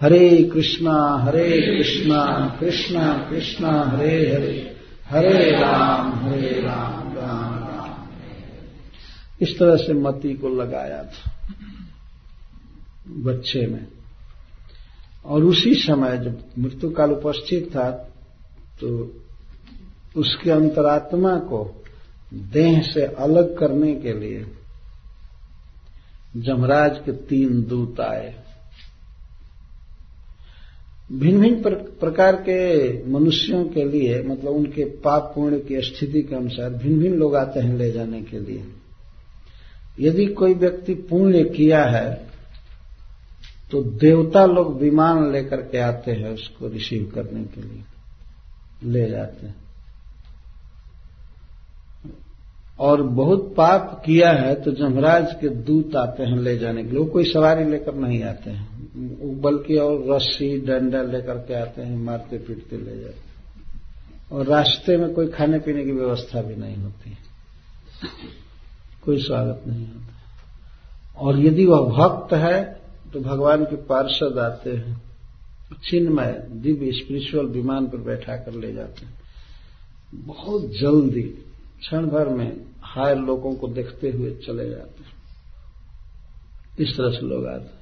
[0.00, 4.76] हरे कृष्णा हरे कृष्णा कृष्णा कृष्णा, हरे हरे
[5.10, 8.08] हरे राम हरे राम राम राम।
[9.40, 11.30] इस तरह से मती को लगाया था।
[13.10, 13.86] बच्चे में।
[15.24, 17.90] और उसी समय जब मृत्यु काल उपस्थित था
[18.80, 18.88] तो
[20.16, 21.82] उसके अंतरात्मा को
[22.34, 24.46] देह से अलग करने के लिए
[26.36, 28.34] जमराज के तीन दूत आए।
[31.10, 36.70] भिन्न भिन्न प्रकार के मनुष्यों के लिए मतलब उनके पाप पुण्य की स्थिति के अनुसार
[36.70, 38.64] भिन्न भिन्न लोग आते हैं ले जाने के लिए।
[39.98, 42.29] यदि कोई व्यक्ति पुण्य किया है
[43.70, 47.82] तो देवता लोग विमान लेकर के आते हैं उसको रिसीव करने के लिए।
[48.84, 49.54] ले जाते हैं।
[52.78, 56.98] और बहुत पाप किया है तो जमराज के दूत आते हैं ले जाने के लिए।
[56.98, 58.68] वो कोई सवारी लेकर नहीं आते हैं।
[59.40, 63.30] बल्कि और रस्सी, डंडा लेकर के आते हैं, मारते पीटते ले जाते हैं।
[64.32, 67.16] और रास्ते में कोई खाने पीने की व्यवस्था भी नहीं होती
[69.04, 70.16] कोई स्वागत नहीं होता
[71.16, 72.79] और यदि वह भक्त है
[73.12, 75.02] तो भगवान के पार्षद आते हैं,
[75.90, 79.14] चिन्मय, दिव्य स्पिरिचुअल विमान पर बैठा कर ले जाते हैं।
[80.14, 81.22] बहुत जल्दी,
[81.80, 85.20] क्षण भर में हायर लोगों को देखते हुए चले जाते हैं।
[86.78, 87.80] इस तरह से लोग आते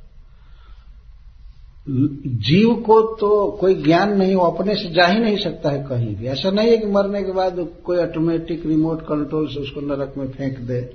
[2.27, 6.17] जीव को तो कोई ज्ञान नहीं, वो अपने से जा ही नहीं सकता है कहीं
[6.17, 10.15] भी। ऐसा नहीं है कि मरने के बाद कोई ऑटोमेटिक रिमोट कंट्रोल से उसको नरक
[10.17, 10.95] में फेंक दे।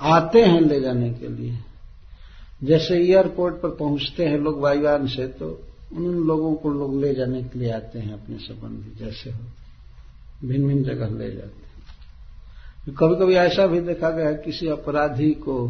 [0.00, 1.58] आते हैं ले जाने के लिए।
[2.64, 7.42] जैसे एयरपोर्ट पर पहुँचते हैं लोग वायुयान से तो उन लोगों को लोग ले जाने
[7.42, 9.40] के लिए आते हैं अपने संबंधी जैसे हो।
[10.44, 15.30] भिन्न भिन्न जगह ले जाते हैं। कभी कभी ऐसा भी देखा गया है, किसी अपराधी
[15.30, 15.68] को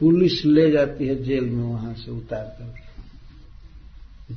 [0.00, 2.94] पुलिस ले जाती है जेल में, वहाँ से उतार करके।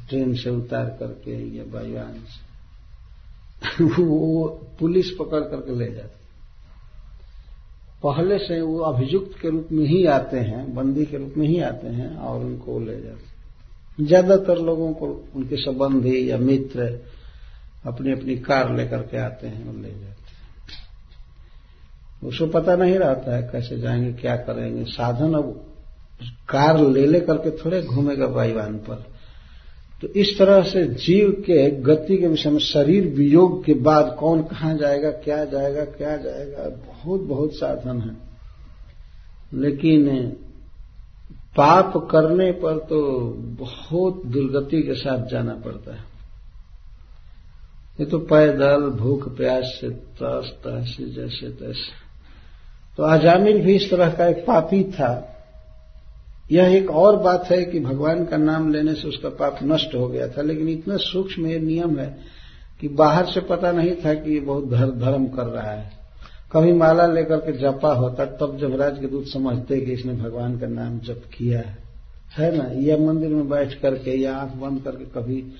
[0.09, 2.47] ट्रेन से उतार करके या वायुयान से।
[3.83, 4.47] वो
[4.79, 6.26] पुलिस पकड़ करके ले जाती
[8.03, 11.61] पहले से वो अभियुक्त के रूप में ही आते हैं, बंदी के रूप में ही
[11.61, 13.37] आते हैं और उनको ले जाते
[14.05, 17.05] ज़्यादातर लोगों को उनके संबंधी या मित्र
[17.85, 20.27] अपनी अपनी कार लेकर के आते हैं और ले जाते हैं।
[22.23, 25.73] उसको पता नहीं रहता है कैसे जाएँगे, क्या करेंगे। साधन अब
[26.49, 29.16] कार ले लेकर करके थोड़े घूमेगा वायुवान पर।
[30.01, 34.41] तो इस तरह से जीव के गति के विषय में, शरीर वियोग के बाद कौन
[34.41, 38.15] कहाँ जाएगा, क्या जाएगा क्या जाएगा, बहुत बहुत साधन है।
[39.53, 40.27] लेकिन
[41.57, 42.99] पाप करने पर तो
[43.59, 46.03] बहुत दुर्गति के साथ जाना पड़ता है।
[47.99, 51.91] ये तो पैदल, भूख, प्यास से तस, तहसे जैसे तैसे
[52.97, 55.36] तो आजामिल भी इस तरह का एक पापी था।
[56.51, 60.07] यह एक और बात है कि भगवान का नाम लेने से उसका पाप नष्ट हो
[60.07, 62.17] गया था, लेकिन इतना सूक्ष्म ये नियम है
[62.81, 65.91] कि बाहर से पता नहीं था कि ये बहुत धर्म कर रहा है।
[66.53, 70.67] कभी माला लेकर के जपा होता, तब जमराज के दूत समझते कि इसने भगवान का
[70.67, 71.77] नाम जप किया है।
[72.37, 72.69] है ना?
[72.73, 75.53] या मंदिर में बैठ करके या आँख बंद करके कभी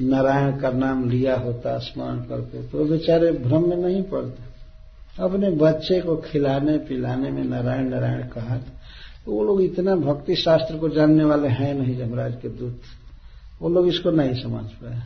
[0.00, 4.56] नारायण का नाम लिया होता, स्मरण करके तो बेचारे भ्रम में नहीं पड़ते।
[5.22, 8.75] अपने बच्चे को खिलाने पिलाने में नारायण नारायण कहा तो
[9.28, 12.80] वो लोग इतना भक्ति शास्त्र को जानने वाले हैं नहीं जमराज के दूत।
[13.62, 15.00] वो लोग इसको नहीं समझ पाए।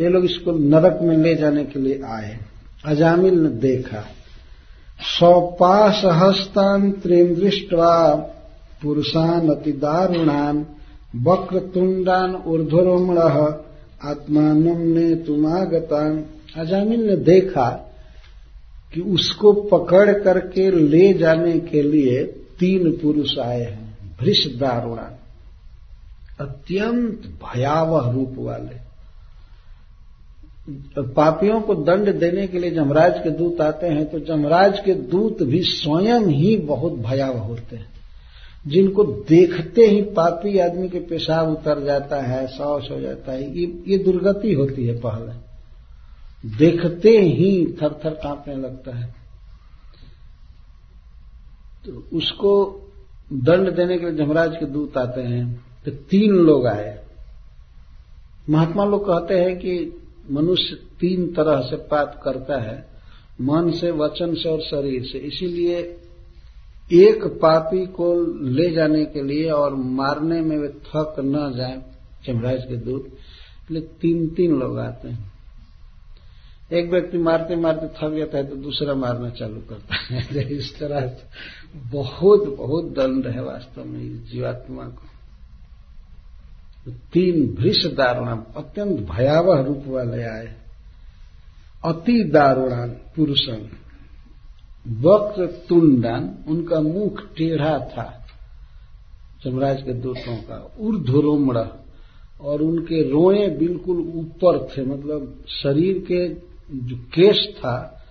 [0.00, 2.38] ये लोग इसको नरक में ले जाने के लिए आए।
[2.84, 4.04] अजामिल ने देखा
[5.00, 8.14] सौपास हस्तान त्रेम दृष्टवा
[8.82, 10.66] पुरुषान अति दारुणान
[11.22, 13.18] वक्र तुंडान ऊर्धरोमण
[14.08, 16.24] आत्मान ने तुमागतान
[16.56, 17.68] अजामिल ने देखा
[18.94, 22.22] कि उसको पकड़ करके ले जाने के लिए
[22.64, 25.10] तीन पुरुष आए हैं भृष दारुणा
[26.40, 28.82] अत्यंत भयावह रूप वाले।
[31.14, 35.42] पापियों को दंड देने के लिए जमराज के दूत आते हैं तो जमराज के दूत
[35.42, 37.86] भी स्वयं ही बहुत भयावह होते हैं।
[38.66, 43.82] जिनको देखते ही पापी आदमी के पेशाब उतर जाता है सौस हो जाता है, ये
[43.88, 45.32] ये दुर्गति होती है पहले।
[46.56, 49.23] देखते ही थर थर कांपने लगता है।
[51.86, 52.52] तो उसको
[53.32, 57.04] दंड देने के लिए जमराज के दूत आते हैं तो तीन लोग आए।
[58.50, 62.76] महात्मा लोग कहते हैं कि मनुष्य तीन तरह से पाप करता है,
[63.40, 65.78] मन से, वचन से और शरीर से। इसीलिए
[66.92, 68.14] एक पापी को
[68.48, 71.82] ले जाने के लिए और मारने में वे थक न जाए
[72.26, 75.33] जमराज के दूत। इसलिए तीन तीन लोग आते हैं।
[76.72, 81.16] एक व्यक्ति मारते मारते थक जाता है तो दूसरा मारना चालू करता है। इस तरह
[81.76, 85.02] बहुत बहुत दंड है वास्तव में इस जीवात्मा को।
[86.84, 90.56] तो तीन भृष दारुणा अत्यंत भयावह रूप वाले आए।
[91.84, 93.70] अति दारुणान पुरुषन
[94.88, 98.20] वक्र तुंडान, उनका मुख टेढ़ा था।
[99.44, 101.56] जमराज के दूतों का ऊर्ध्वरोमण
[102.40, 108.04] और उनके रोए बिल्कुल ऊपर थे मतलब शरीर के जो केस था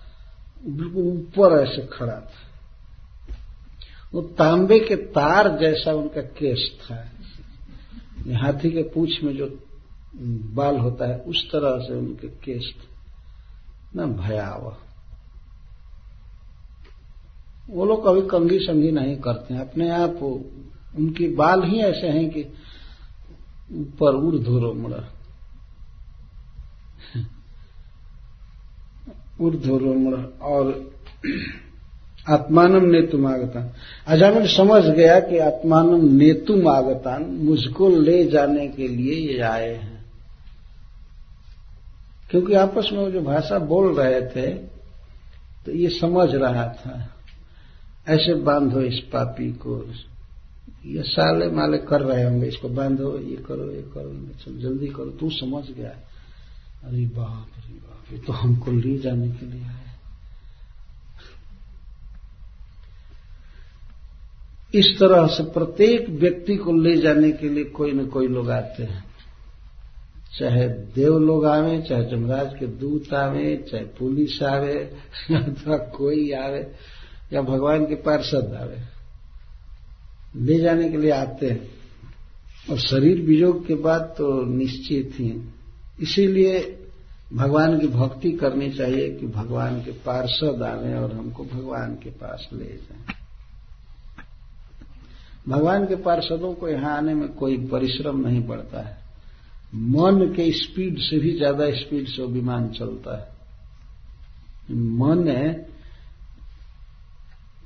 [0.66, 2.50] बिल्कुल ऊपर ऐसे खड़ा था।
[4.14, 7.10] वो तांबे के तार जैसा उनका केस था।
[8.36, 9.58] हाथी के पूछ में जो
[10.54, 12.94] बाल होता है, उस तरह से उनके केस थे।
[13.96, 14.76] न भयावह।
[17.70, 20.22] वो लोग कभी कंगी संगी नहीं करते हैं। अपने आप
[20.96, 22.42] उनके बाल ही ऐसे हैं कि
[23.72, 25.13] ऊपर ऊर्धुरो मुड़ा
[29.40, 30.90] ऊर्ध्वरोमण और
[32.28, 33.70] आत्मानम नेतुम आगतान।
[34.06, 40.04] अजामिल समझ गया कि आत्मानम नेतुम आगतान, मुझको ले जाने के लिए ये आए हैं।
[42.30, 44.46] क्योंकि आपस में वो जो भाषा बोल रहे थे
[45.66, 47.10] तो ये समझ रहा था।
[48.08, 49.92] ऐसे बांधो इस पापी को।
[50.86, 55.30] ये साले माले कर रहे होंगे, इसको बांधो, ये करो ये करो जल्दी करो। तू
[55.30, 55.92] समझ गया।
[56.84, 59.80] अरे बाप अरे बाप, ये तो हमको ले जाने के लिए आया
[64.74, 68.82] इस तरह से प्रत्येक व्यक्ति को ले जाने के लिए कोई न कोई लोग आते
[68.82, 69.04] हैं।
[70.38, 74.78] चाहे देव लोग आवे, चाहे जमराज के दूत आवे, चाहे पुलिस आवे
[75.30, 76.72] अथवा तो कोई आवे,
[77.32, 78.78] या भगवान के पार्षद आवे।
[80.36, 81.70] ले जाने के लिए आते हैं।
[82.70, 85.53] और शरीर वियोग के बाद तो निश्चित ही।
[86.02, 86.80] इसीलिए
[87.32, 92.48] भगवान की भक्ति करनी चाहिए कि भगवान के पार्षद आवे और हमको भगवान के पास
[92.52, 93.14] ले जाए।
[95.48, 98.96] भगवान के पार्षदों को यहाँ आने में कोई परिश्रम नहीं पड़ता है।
[99.74, 103.32] मन के स्पीड से भी ज़्यादा स्पीड से विमान चलता है।
[104.70, 105.24] मन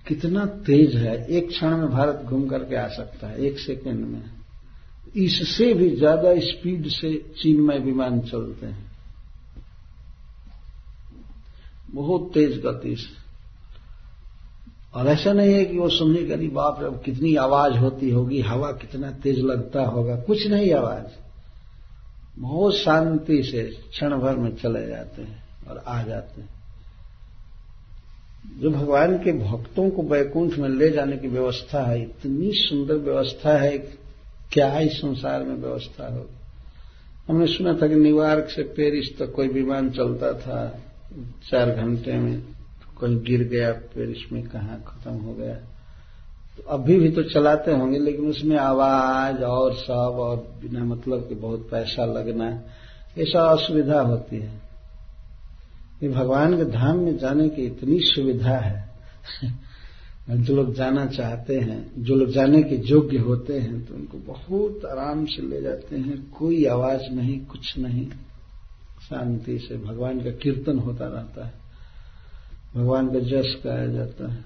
[0.07, 4.38] कितना तेज है, एक क्षण में भारत घूम करके आ सकता है, एक सेकंड में।
[5.17, 8.91] इससे भी ज़्यादा स्पीड से चीन में विमान चलते हैं।
[11.91, 13.29] बहुत तेज गति से।
[14.95, 18.73] और ऐसा नहीं है कि वो समझेगा नहीं बाप रे कितनी आवाज़ होती होगी, हवा
[18.73, 21.07] कितना तेज लगता होगा, कुछ नहीं आवाज़।
[22.39, 26.49] बहुत शांति से क्षण भर में चले जाते हैं और आ जाते हैं।
[28.61, 33.59] जो भगवान के भक्तों को बैकुंठ में ले जाने की व्यवस्था है, इतनी सुंदर व्यवस्था
[33.59, 33.99] है
[34.53, 36.31] क्या इस संसार में व्यवस्था हो।
[37.29, 40.81] हमने सुना था कि न्यूयॉर्क से पेरिस तक कोई विमान चलता था
[41.51, 42.43] चार घंटे में
[43.01, 45.55] कहीं गिर गया, पेरिस में कहा खत्म हो गया।
[46.57, 51.35] तो अभी भी तो चलाते होंगे, लेकिन उसमें आवाज़ और सब और बिना मतलब के
[51.35, 52.63] बहुत पैसा लगना,
[53.19, 54.61] ऐसा असुविधा होती है।
[56.03, 58.89] ये भगवान के धाम में जाने की इतनी सुविधा है।
[60.31, 64.85] जो लोग जाना चाहते हैं, जो लोग जाने के योग्य होते हैं तो उनको बहुत
[64.85, 68.07] आराम से ले जाते हैं। कोई आवाज़ नहीं, कुछ नहीं।
[69.11, 71.53] शांति से भगवान का कीर्तन होता रहता है।
[72.77, 74.45] भगवान का जस गाया जाता है।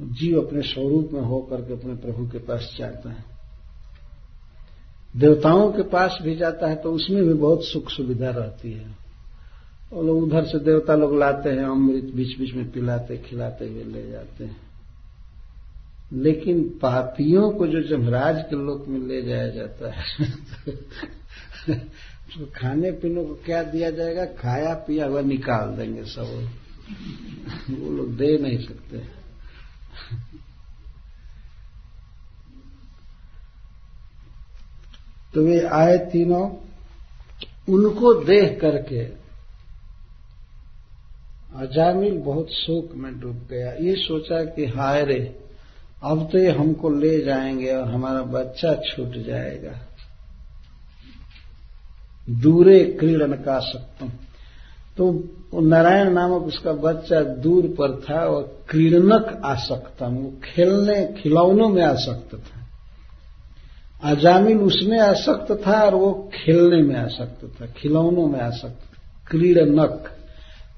[0.00, 3.24] जीव अपने स्वरूप में होकर के अपने प्रभु के पास जाता है।
[5.16, 8.96] देवताओं के पास भी जाता है तो उसमें भी बहुत सुख सुविधा रहती है।
[9.92, 13.84] और लोग उधर से देवता लोग लाते हैं, अमृत बीच बीच में पिलाते, खिलाते हुए
[13.84, 14.63] ले जाते हैं।
[16.12, 20.26] लेकिन पापियों को जो जमराज के लोक में ले जाया जाता है
[22.34, 24.24] तो खाने पीने को क्या दिया जाएगा?
[24.24, 26.48] खाया, पिया हुआ निकाल देंगे सब।
[27.70, 28.98] वो लोग दे नहीं सकते।
[35.34, 36.50] तो वे आए तीनों,
[37.74, 39.04] उनको देख करके
[41.58, 45.43] अजामिल बहुत शोक में डूब गया। ये सोचा कि हाय रे
[46.04, 49.72] अब तो ये हमको ले जाएँगे और हमारा बच्चा छूट जाएगा।
[52.30, 54.06] दूरे क्रीड़न का सकता
[54.96, 61.82] तो नारायण नामक उसका बच्चा दूर पर था और क्रीड़नक आसक्तम। वो खेलने, खिलौनों में
[61.82, 62.60] आसक्त था।
[64.10, 68.80] अजामिल उसमें आसक्त था और वो खेलने में आसक्त था, खिलौनों में आसक्त
[69.30, 70.10] क्रीड़नक।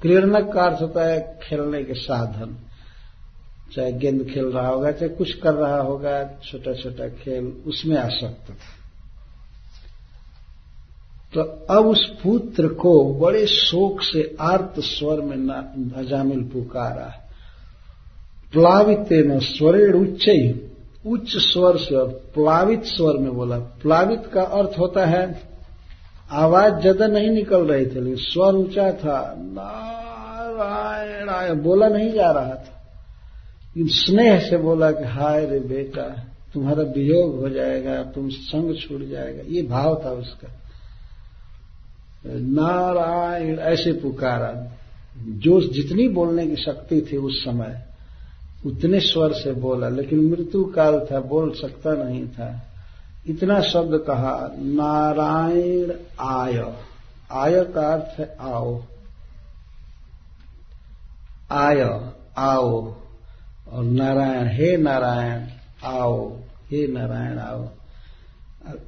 [0.02, 2.56] क्रीड़नक का अर्थ होता है खेलने के साधन।
[3.74, 8.50] चाहे गेंद खेल रहा होगा, चाहे कुछ कर रहा होगा छोटा छोटा खेल, उसमें आसक्त
[8.50, 8.55] था।
[11.33, 15.37] तो अब उस पुत्र को बड़े शोक से आर्त स्वर में
[15.96, 17.09] अजामिल पुकारा।
[18.52, 20.48] प्लावित न स्वरेण उच्च ही
[21.07, 25.42] उच्च स्वर से और प्लावित स्वर में बोला, प्लावित का अर्थ होता है,
[26.31, 31.29] आवाज़ ज़्यादा नहीं निकल रही थी, लेकिन स्वर ऊँचा था, नारायण
[31.62, 32.75] बोला नहीं जा रहा था।
[33.78, 39.42] स्नेह से बोला कि हाय रे बेटा, तुम्हारा वियोग हो जाएगा, तुम संग छूट जाएगा।
[39.46, 40.48] ये भाव था उसका।
[42.26, 44.72] नारायण ऐसे पुकारा
[45.18, 47.82] जो जितनी बोलने की शक्ति थी उस समय,
[48.66, 52.72] उतने स्वर से बोला, लेकिन मृत्यु काल था, बोल सकता नहीं था।
[53.28, 56.74] इतना शब्द कहा, नारायण आय।
[57.32, 58.82] आय का अर्थ है आओ।
[61.50, 62.94] आय, आओ।
[63.68, 65.46] और नारायण, हे नारायण,
[65.85, 66.37] आओ,
[66.70, 67.68] हे नारायण, आओ।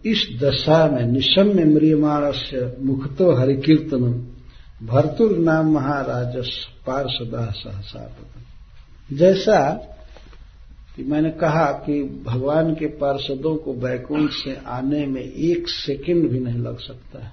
[0.07, 4.29] इस दशा में निशम्य म्रियमाण से मुखतो हरिकीर्तन
[4.87, 6.49] भरतुर नाम महाराज
[6.87, 8.17] पार्षदा सहसा
[9.13, 9.71] जैसा
[10.97, 16.41] कि मैंने कहा कि भगवान के पार्षदों को बैकुंठ से आने में एक सेकंड भी
[16.41, 17.33] नहीं लग सकता है।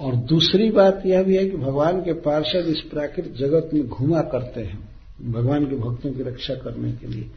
[0.00, 4.20] और दूसरी बात यह भी है कि भगवान के पार्षद इस प्राकृतिक जगत में घुमा
[4.20, 4.87] करते हैं।
[5.26, 7.30] भगवान के भक्तों की रक्षा करने के लिए।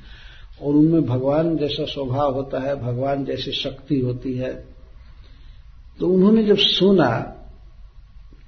[0.61, 4.65] और उनमें भगवान जैसा स्वभाव होता है, भगवान जैसी शक्ति होती है।
[5.99, 7.37] तो उन्होंने जब सुना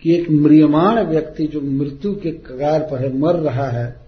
[0.02, 4.04] कि एक म्रियमाण व्यक्ति जो मृत्यु के कगार पर है, मर रहा है,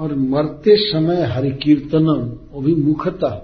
[0.00, 3.42] और मरते समय हरि कीर्तनम वो भी मुखतः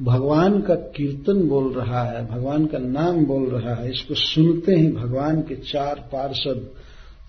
[0.00, 4.92] भगवान का कीर्तन बोल रहा है, भगवान का नाम बोल रहा है, इसको सुनते ही
[4.92, 6.70] भगवान के चार पार्षद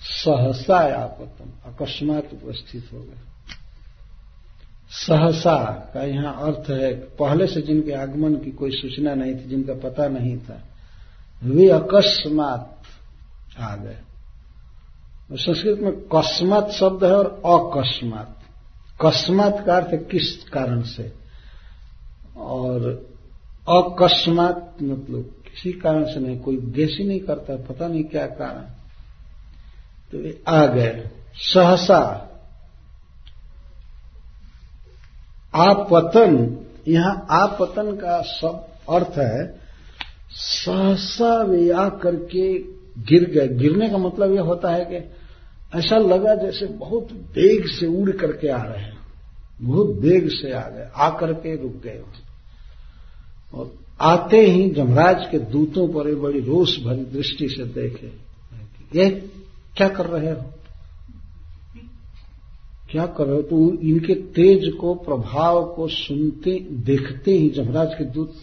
[0.06, 3.22] सहसा आपतम अकस्मात उपस्थित हो गए
[4.90, 9.74] सहसा का यहाँ अर्थ है, पहले से जिनके आगमन की कोई सूचना नहीं थी, जिनका
[9.74, 10.64] पता नहीं था,
[11.44, 12.82] वे अकस्मात
[13.60, 13.98] आ गए।
[15.32, 18.40] संस्कृत में कस्मात शब्द है और अकस्मात।
[19.06, 21.14] कस्मात का अर्थ किस कारण से?
[22.38, 22.82] और
[23.70, 28.75] अकस्मात मतलब किसी कारण से नहीं, कोई गेस नहीं करता, पता नहीं क्या कारण।
[30.16, 31.10] तो वे आ गए
[31.44, 32.00] सहसा
[35.54, 36.36] आपतन
[36.88, 39.46] यहाँ आपतन का सब अर्थ है,
[40.32, 42.48] सहसा वे आ करके
[43.04, 44.98] गिर गए। गिरने का मतलब यह होता है कि
[45.80, 48.98] ऐसा लगा जैसे बहुत वेग से उड़ करके आ रहे हैं।
[49.62, 52.02] बहुत वेग से आ गए, आकर के रुक गए
[53.54, 58.12] और आते ही जमराज के दूतों पर बड़ी रोष भरी दृष्टि से देखे।
[58.96, 59.10] ये
[59.78, 60.44] क्या कर रहे हो?
[62.92, 63.42] क्या कर रहे हो?
[63.42, 68.34] तो इनके तेज को, प्रभाव को सुनते, देखते ही जमराज के दूत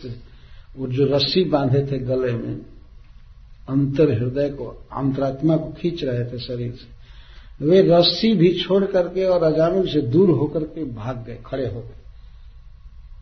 [0.76, 2.54] वो जो रस्सी बांधे थे गले में,
[3.68, 9.24] अंतर हृदय को अंतरात्मा को खींच रहे थे शरीर से, वे रस्सी भी छोड़ करके
[9.24, 12.00] और अजामिल से दूर होकर के भाग गए, खड़े हो गए।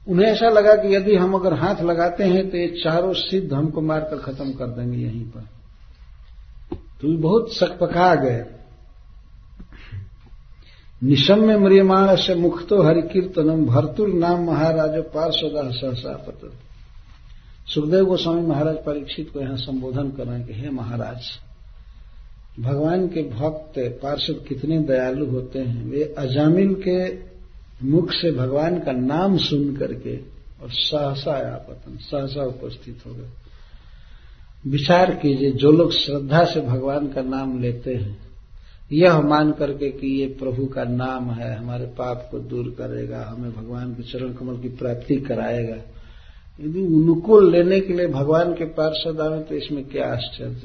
[0.08, 3.80] उन्हें ऐसा लगा कि यदि हम अगर हाथ लगाते हैं तो ये चारों सिद्ध हमको
[3.80, 5.59] मारकर खत्म कर देंगे यहीं पर।
[7.02, 8.44] तो बहुत सकपका गए
[11.02, 16.50] निशम्य म्रियमाण से मुक्तो हरिकीर्तनम भरतुर नाम महाराज पार्षद सहसा पत्र
[17.66, 21.26] सुखदेव गोस्वामी महाराज परीक्षित को यहाँ संबोधन कर रहे हैं कि हे महाराज,
[22.60, 26.98] भगवान के भक्त पार्षद कितने दयालु होते हैं। वे अजामिल के
[27.86, 30.16] मुख से भगवान का नाम सुन करके
[30.62, 33.28] और सहसा आपतन सहसा उपस्थित हो गए।
[34.66, 38.18] विचार कीजिए, जो लोग श्रद्धा से भगवान का नाम लेते हैं,
[38.92, 43.52] यह मान करके कि ये प्रभु का नाम है, हमारे पाप को दूर करेगा, हमें
[43.52, 45.76] भगवान के चरण कमल की प्राप्ति कराएगा।
[46.64, 50.62] यदि उनको लेने के लिए भगवान के पार्षद आवे तो इसमें क्या आश्चर्य?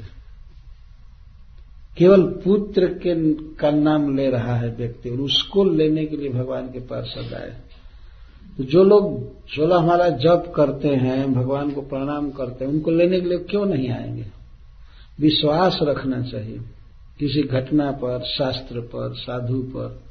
[1.98, 6.66] केवल पुत्र के, का नाम ले रहा है व्यक्ति और उसको लेने के लिए भगवान
[6.66, 7.56] के पार्षद आए।
[8.56, 13.20] तो जो लोग, जो हमारा जप करते हैं, भगवान को प्रणाम करते हैं, उनको लेने
[13.20, 14.26] के लिए क्यों नहीं आएँगे?
[15.20, 16.58] विश्वास रखना चाहिए।
[17.18, 20.02] किसी घटना पर, शास्त्र पर, साधु पर।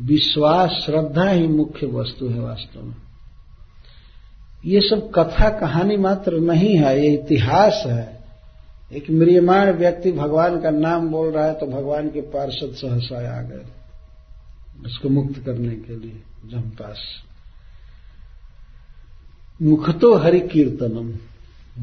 [0.00, 2.94] विश्वास, श्रद्धा ही मुख्य वस्तु है वास्तव में।
[4.66, 8.24] ये सब कथा कहानी मात्र नहीं है, ये इतिहास है।
[8.92, 13.42] एक म्रियमाण व्यक्ति भगवान का नाम बोल रहा है तो भगवान के पार्षद सहसा आ
[13.42, 13.64] गए,
[14.86, 16.98] उसको मुक्त करने के लिए जमपास
[19.62, 21.12] मुख तो हरि कीर्तनम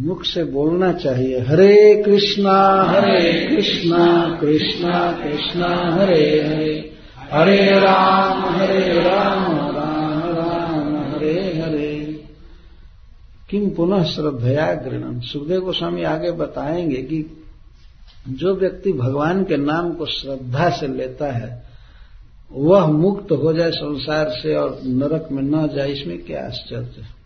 [0.05, 6.91] मुख से बोलना चाहिए, हरे कृष्णा हरे कृष्णा कृष्णा कृष्णा, हरे हरे।
[7.32, 12.23] हरे राम हरे राम राम राम, हरे हरे।
[13.49, 17.43] किम पुनः श्रद्धया गृणम सुखदेव गोस्वामी आगे बताएँगे कि
[18.30, 21.63] जो व्यक्ति भगवान के नाम को श्रद्धा से लेता है,
[22.51, 26.86] वह मुक्त हो जाए संसार से और नरक में न जाए, इसमें क्या आश्चर्य?
[26.86, 27.24] है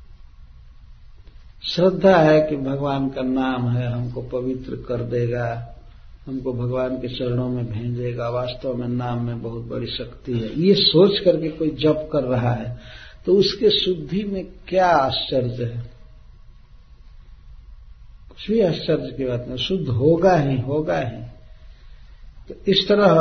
[1.64, 5.48] श्रद्धा है कि भगवान का नाम है, हमको पवित्र कर देगा,
[6.28, 10.74] हमको भगवान के चरणों में भेजेगा, वास्तव में नाम में बहुत बड़ी शक्ति है। ये
[10.76, 12.78] सोच करके कोई जप कर रहा है
[13.26, 15.82] तो उसके शुद्धि में क्या आश्चर्य है?
[18.30, 21.22] कुछ भी आश्चर्य की बात नहीं, शुद्ध होगा ही होगा ही।
[22.50, 23.14] तो इस तरह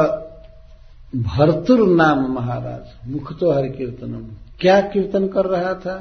[1.17, 4.25] भरतुर नाम महाराज, मुख तो हरि कीर्तनम।
[4.61, 5.97] क्या कीर्तन कर रहा था?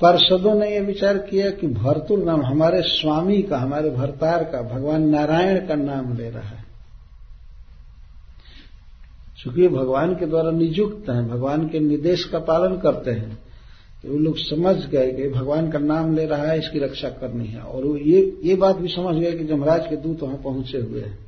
[0.00, 5.08] पार्षदों ने यह विचार किया कि भरतुल नाम हमारे स्वामी का, हमारे भरतार का, भगवान
[5.08, 6.64] नारायण का नाम ले रहा है।
[9.38, 13.38] चूँकि भगवान के द्वारा नियुक्त हैं, भगवान के निर्देश का पालन करते हैं
[14.04, 17.46] तो वो लोग समझ गए कि भगवान का नाम ले रहा है, इसकी रक्षा करनी
[17.46, 20.78] है। और वो ये ये बात भी समझ गए कि जमराज के दूत वहाँ पहुँचे
[20.78, 21.18] हुए हैं।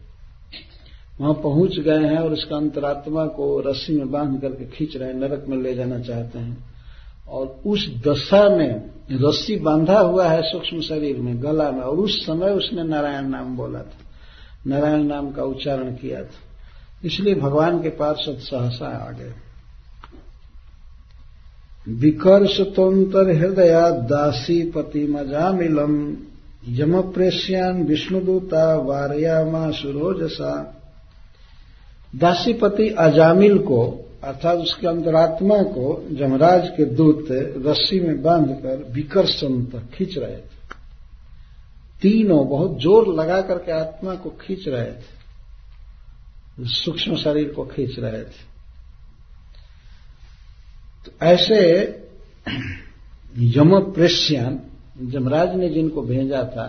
[1.21, 5.17] वहाँ पहुँच गए हैं और इसका अंतरात्मा को रस्सी में बाँध करके खींच रहे हैं,
[5.17, 6.74] नरक में ले जाना चाहते हैं।
[7.29, 12.27] और उस दशा में रस्सी बांधा हुआ है सूक्ष्म शरीर में, गला में, और उस
[12.27, 13.99] समय उसने नारायण नाम बोला था।
[14.66, 16.31] नारायण नाम का उच्चारण किया था।
[17.05, 19.33] इसलिए भगवान के पार्षद सहसा आ गए।
[21.89, 26.16] विकर्ष तोन्तर हृदया दासी पति मजामिलम,
[26.68, 30.81] यम प्रेश्यान विष्णुदूता वारयामा सुरोजसा।
[32.16, 37.27] दासीपति अजामिल को अर्थात उसके अंतरात्मा को जमराज के दूत
[37.66, 40.53] रस्सी में बांधकर विकर्षण तक खींच रहे थे।
[42.03, 48.22] तीनों बहुत ज़ोर लगा करके आत्मा को खींच रहे थे। सूक्ष्म शरीर को खींच रहे
[48.22, 48.53] थे।
[51.07, 51.61] तो ऐसे
[53.39, 54.61] यम प्रेष्यान
[55.03, 56.66] जमराज ने जिनको भेजा था,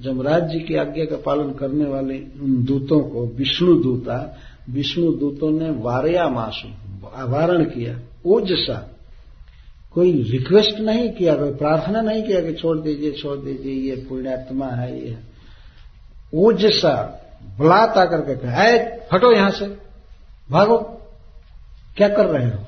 [0.00, 4.38] जमराज जी की आज्ञा का पालन करने वाले उन दूतों को, विष्णु दूता,
[4.68, 6.68] विष्णु दूतों ने वारया मासु
[7.16, 8.88] वारण किया, ओजसा।
[9.94, 14.66] कोई रिक्वेस्ट नहीं किया, कोई प्रार्थना नहीं किया कि छोड़ दीजिए छोड़ दीजिए, ये पुण्यात्मा
[14.66, 15.18] है, ये
[16.34, 16.94] ओजसा,
[17.58, 19.66] बुलाता करके कहा है हटो यहाँ से,
[20.50, 20.78] भागो।
[21.96, 22.64] क्या कर रहे हो?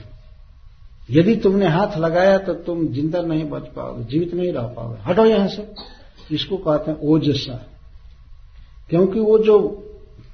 [1.11, 5.25] यदि तुमने हाथ लगाया तो तुम ज़िंदा नहीं बच पाओगे, जीवित नहीं रह पाओगे। हटो
[5.25, 5.69] यहाँ से।
[6.35, 7.67] इसको कहते हैं ओजसा।
[8.91, 9.59] क्योंकि वो जो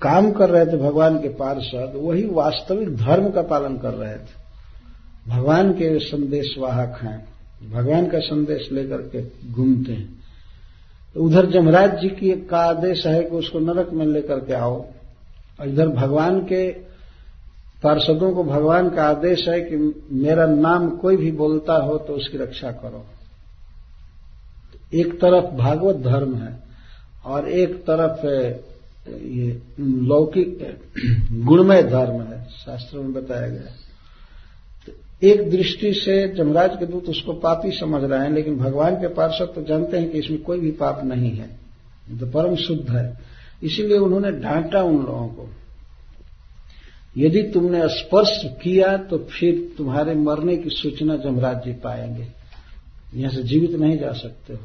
[0.02, 4.46] काम कर रहे थे भगवान के पार्षद, वही वास्तविक धर्म का पालन कर रहे थे।
[5.28, 7.28] भगवान के संदेश वाहक हैं।
[7.70, 10.22] भगवान का संदेश लेकर के घूमते हैं।
[11.14, 14.86] तो उधर जमराज जी की का आदेश है कि उसको नरक में लेकर के आओ।
[15.60, 16.70] और इधर भगवान के
[17.82, 19.76] पार्षदों को भगवान का आदेश है कि
[20.10, 23.06] मेरा नाम कोई भी बोलता हो तो उसकी रक्षा करो।
[24.94, 26.60] एक तरफ़ भागवत धर्म है
[27.24, 28.26] और एक तरफ़
[29.08, 30.58] ये लौकिक
[31.44, 33.74] गुणमय धर्म है, शास्त्र में बताया गया
[34.86, 34.92] तो
[35.22, 39.52] एक दृष्टि से जमराज के दूत उसको पापी समझ रहे हैं, लेकिन भगवान के पार्षद
[39.54, 41.48] तो जानते हैं कि इसमें कोई भी पाप नहीं है।
[42.18, 43.18] तो परम शुद्ध है।
[43.62, 45.48] इसीलिए उन्होंने डांटा उन लोगों को।
[47.16, 52.26] यदि तुमने स्पर्श किया तो फिर तुम्हारे मरने की सूचना जमराज जी पाएँगे।
[53.14, 54.60] यहाँ से जीवित नहीं जा सकते हो।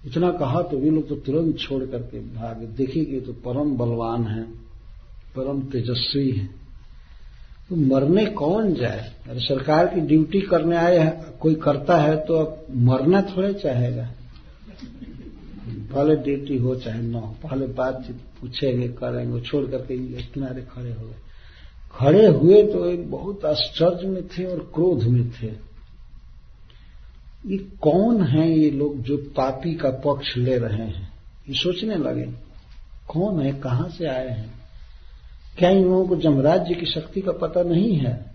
[0.00, 4.24] इतना कहा तो वे लोग तो तुरंत छोड़ करके भागे। देखिए कि तो परम बलवान
[4.24, 4.42] है,
[5.36, 6.46] परम तेजस्वी है।
[7.70, 9.12] तो मरने कौन जाए?
[9.28, 14.08] अरे सरकार की ड्यूटी करने आए कोई करता है तो अब मरना थोड़े चाहेगा।
[15.90, 21.06] पहले ड्यूटी हो चाहे न हो, पहले बातचीत पूछेंगे, करेंगे छोड़ करके किनारे खड़े हो
[21.06, 21.14] गए।
[21.94, 25.48] खड़े हुए तो एक बहुत आश्चर्य में थे और क्रोध में थे।
[27.46, 31.08] ये कौन है ये लोग जो पापी का पक्ष ले रहे हैं?
[31.48, 32.24] ये सोचने लगे,
[33.08, 34.52] कौन है, कहाँ से आए हैं?
[35.58, 38.30] क्या इन लोगों को जमराज जी की शक्ति का पता नहीं है?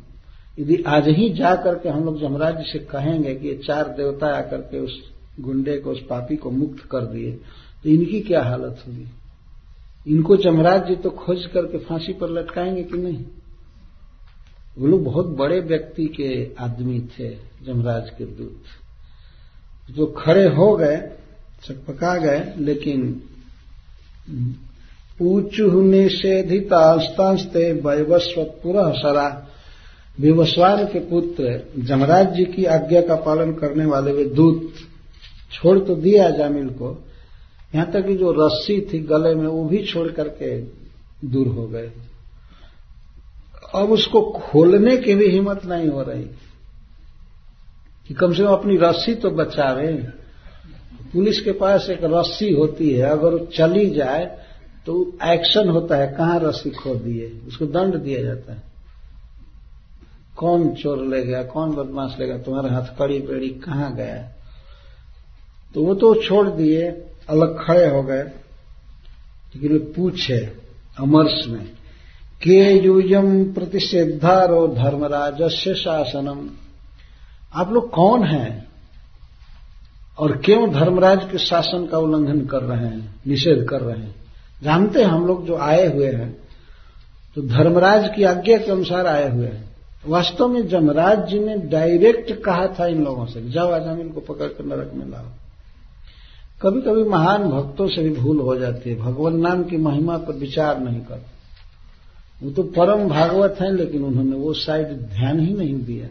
[0.60, 4.58] यदि आज ही जा करके हम लोग जमराज से कहेंगे कि ये चार देवता आकर
[4.58, 5.00] के उस
[5.40, 7.32] गुंडे को, उस पापी को मुक्त कर दिए
[7.84, 9.08] तो इनकी क्या हालत होगी?
[10.08, 13.24] इनको जमराज जी तो खोज करके फांसी पर लटकाएँगे कि नहीं?
[14.78, 17.30] वो लोग बहुत बड़े व्यक्ति के आदमी थे,
[17.66, 18.64] जमराज के दूत।
[19.92, 20.98] जो खड़े हो गए,
[21.64, 23.22] चकपका गए, लेकिन
[25.22, 29.48] ऊंचु निषेधितास्तांस्ते वैवस्वपुर सरा
[30.20, 34.74] विवस्वान के पुत्र जमराज जी की आज्ञा का पालन करने वाले वे दूत,
[35.52, 37.06] छोड़ तो दिया जामिल को।
[37.76, 40.60] यहाँ तक कि जो रस्सी थी गले में, वो भी छोड़ करके
[41.28, 41.92] दूर हो गए।
[43.76, 46.26] अब उसको खोलने की भी हिम्मत नहीं हो रही।
[48.08, 49.92] कि कम से कम अपनी रस्सी तो बचावे
[51.14, 54.26] पुलिस के पास एक रस्सी होती है, अगर वो चली जाए
[54.86, 58.62] तो एक्शन होता है, कहाँ रस्सी खो दिए उसको दंड दिया जाता है।
[60.38, 64.18] कौन चोर ले गया कौन बदमाश ले गया तुम्हारे हाथ कड़ी पेड़ी कहाँ गया?
[65.74, 66.88] तो वो तो छोड़ दिए,
[67.30, 68.24] अलग खड़े हो गए।
[69.56, 70.38] लेकिन पूछे
[71.00, 71.66] अमर्ष में
[72.42, 76.50] के यूयम प्रतिषेधारो धर्मराजस्य शासनम?
[77.56, 78.66] आप लोग कौन हैं?
[80.20, 84.16] और क्यों धर्मराज के शासन का उल्लंघन कर रहे हैं, निषेध कर रहे हैं?
[84.62, 86.34] जानते हैं हम लोग जो आए हुए हैं
[87.36, 89.64] तो धर्मराज की आज्ञा के अनुसार आए हुए हैं।
[90.08, 94.22] वास्तव में जमराज जी ने डायरेक्ट कहा था इन लोगों से, जाओ आज हम इनको
[94.24, 95.26] पकड़ कर नरक में लाओ।
[96.62, 100.34] कभी कभी महान भक्तों से भी भूल हो जाती है, भगवान नाम की महिमा पर
[100.34, 105.76] विचार नहीं करते। वो तो परम भागवत हैं, लेकिन उन्होंने वो साइड ध्यान ही नहीं
[105.84, 106.08] दिया।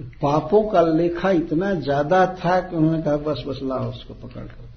[0.00, 4.76] पापों का लेखा इतना ज़्यादा था कि उन्होंने कहा, बस बस, लाओ उसको पकड़ करके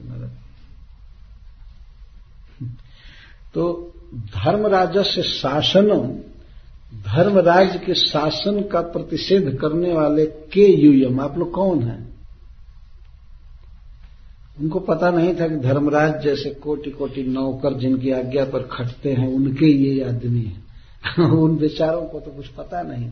[3.53, 6.09] तो धर्मराज से शासनों
[7.01, 12.09] धर्मराज के शासन का प्रतिषेध करने वाले के यूयम आप लोग कौन हैं?
[14.59, 19.33] उनको पता नहीं था कि धर्मराज जैसे कोटि कोटि नौकर जिनकी आज्ञा पर खटते हैं,
[19.33, 20.69] उनके ये आदमी है।
[21.25, 23.09] उन बेचारों को तो कुछ पता नहीं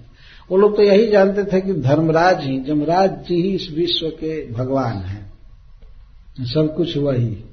[0.52, 4.52] वो लोग तो यही जानते थे कि धर्मराज ही, जमराज जी ही इस विश्व के
[4.52, 5.34] भगवान हैं।
[6.42, 7.44] सब कुछ वही।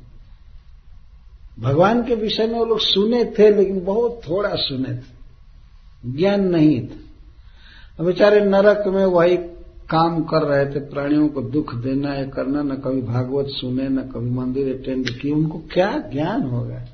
[1.60, 5.14] भगवान के विषय में वो लोग सुने थे, लेकिन बहुत थोड़ा सुने थे।
[6.16, 9.36] ज्ञान नहीं था। बेचारे नरक में वही
[9.90, 13.96] काम कर रहे थे, प्राणियों को दुख देना या करना, न कभी भागवत सुने, न
[13.96, 16.84] कभी मंदिर अटेंड किए, उनको क्या ज्ञान होगा?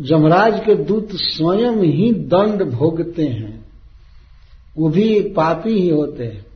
[0.00, 3.59] जमराज के दूत स्वयं ही दंड भोगते हैं।
[4.76, 6.46] वो भी पापी ही होते हैं।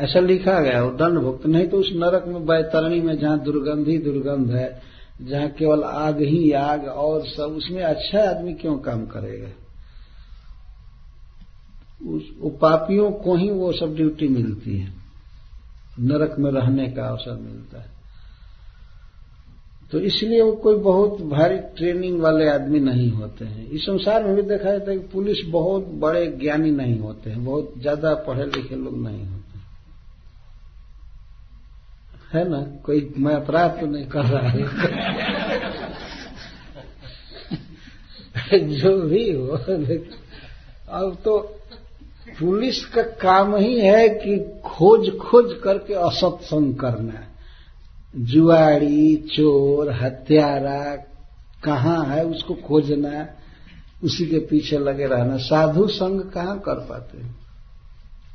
[0.00, 3.88] ऐसा लिखा गया, वो दंड भुगत नहीं तो उस नरक में, बैतरणी में जहाँ दुर्गंध
[3.88, 4.82] ही दुर्गंध है,
[5.22, 9.48] जहाँ केवल आग ही आग और सब, उसमें अच्छा आदमी क्यों काम करेगा?
[12.10, 14.92] उस, वो पापियों को ही वो सब ड्यूटी मिलती है।
[16.00, 17.95] नरक में रहने का अवसर मिलता है।
[19.92, 24.34] तो इसलिए वो कोई बहुत भारी ट्रेनिंग वाले आदमी नहीं होते हैं। इस संसार में
[24.36, 28.46] भी देखा जाता है कि पुलिस बहुत बड़े ज्ञानी नहीं होते हैं, बहुत ज़्यादा पढ़े
[28.46, 29.58] लिखे लोग नहीं होते
[32.32, 32.60] है। ना?
[32.84, 34.50] कोई मैं अपराध तो नहीं कर रहा
[38.52, 39.46] जो भी हो
[40.88, 41.38] अब तो
[42.38, 47.12] पुलिस का काम ही है कि खोज खोज करके असत्संग करना
[48.16, 50.96] जुआड़ी, चोर, हत्यारा,
[51.64, 53.26] कहाँ है, उसको खोजना,
[54.04, 57.18] उसी के पीछे लगे रहना। साधु संग कहाँ कर पाते?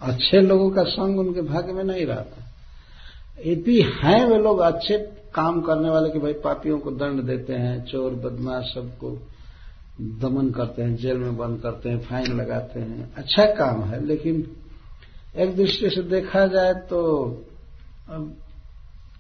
[0.02, 2.44] अच्छे लोगों का संग उनके भाग्य में नहीं रहता।
[3.46, 4.98] यदि हैं वे लोग अच्छे
[5.34, 9.28] काम करने वाले कि भाई पापियों को दंड देते हैं, चोर, बदमाश सबको
[10.02, 14.52] दमन करते हैं, जेल में बंद करते हैं, फाइन लगाते हैं। अच्छा काम है, लेकिन
[15.38, 17.02] एक दृष्टि से देखा जाए तो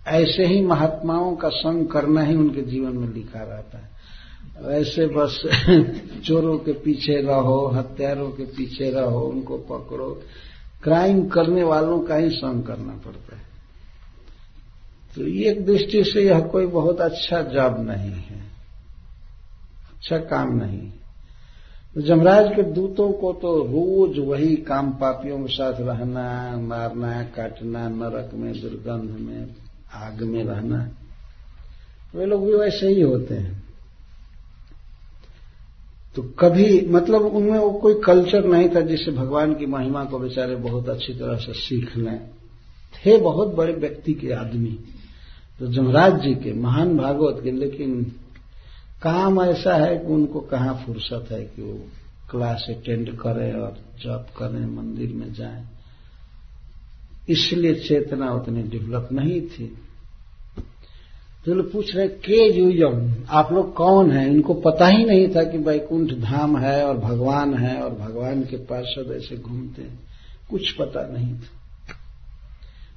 [0.08, 3.92] ऐसे ही महात्माओं का संग करना ही उनके जीवन में लिखा रहता है।
[4.62, 5.42] वैसे बस
[6.26, 10.22] चोरों के पीछे रहो, हत्यारों के पीछे रहो, उनको पकड़ो।
[10.84, 13.42] क्राइम करने वालों का ही संग करना पड़ता है।
[15.16, 18.42] तो एक दृष्टि से यह कोई बहुत अच्छा जॉब नहीं है।
[19.96, 20.92] अच्छा काम नहीं
[21.96, 27.90] तो जमराज के दूतों को तो रोज वही काम पापियों के साथ रहना, मारना, काटना,
[27.90, 29.56] नरक में, दुर्गंध में
[29.94, 30.90] आग में रहना।
[32.16, 33.64] वे लोग भी वैसे ही होते हैं।
[36.16, 40.56] तो कभी मतलब उनमें वो कोई कल्चर नहीं था जिससे भगवान की महिमा को बेचारे
[40.56, 42.30] बहुत अच्छी तरह से सीख लें
[43.06, 44.80] थे बहुत बड़े व्यक्ति के आदमी।
[45.60, 48.04] तो जमराज जी के, महान भागवत के, लेकिन
[49.04, 51.86] काम ऐसा है कि उनको कहाँ फुर्सत है कि वो
[52.32, 55.68] क्लास अटेंड करें और जॉब करें, मंदिर में जाएँ।
[57.30, 59.78] इसलिए चेतना उतनी डेवलप नहीं थी।
[61.46, 64.28] तो लोग पूछ रहे के यूयम आप लोग कौन हैं?
[64.28, 68.58] इनको पता ही नहीं था कि वैकुंठ धाम है और भगवान है और भगवान के
[68.58, 70.00] पास सब ऐसे घूमते हैं।
[70.50, 71.48] कुछ पता नहीं था।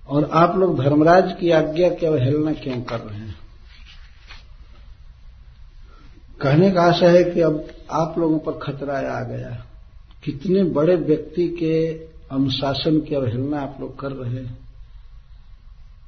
[0.08, 3.34] और आप लोग धर्मराज की आज्ञा की अवहेलना क्यों कर रहे हैं?
[6.40, 9.66] कहने का आशा है कि अब आप लोगों पर खतरा आ गया।
[10.24, 11.92] कितने बड़े व्यक्ति के
[12.32, 14.58] अनुशासन की अवहेलना आप लोग कर रहे हैं।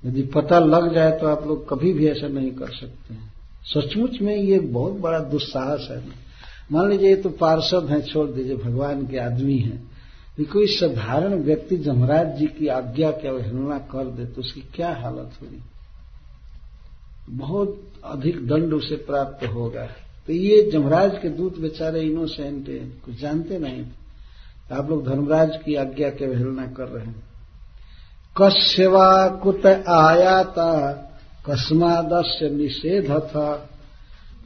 [0.04, 3.32] यदि पता लग जाए तो आप लोग कभी भी ऐसा नहीं कर सकते हैं।
[3.64, 6.02] सचमुच में ये बहुत बड़ा दुस्साहस है।
[6.72, 9.90] मान लीजिए ये तो पार्षद हैं, छोड़ दीजिए, भगवान के आदमी हैं।
[10.38, 14.90] ये कोई साधारण व्यक्ति जमराज जी की आज्ञा की अवहेलना कर दे तो उसकी क्या
[14.94, 15.62] हालत होगी?
[17.30, 19.86] बहुत अधिक दंड उसे प्राप्त होगा।
[20.26, 23.84] तो ये जमराज के दूत बेचारे इनोसेंट है, कुछ जानते नहीं।
[24.72, 27.22] आप लोग धर्मराज की आज्ञा के अवहेलना कर रहे हैं।
[28.42, 30.92] कस्यवा कुत आयाता
[31.46, 33.70] कस्मादस्य निषेध था।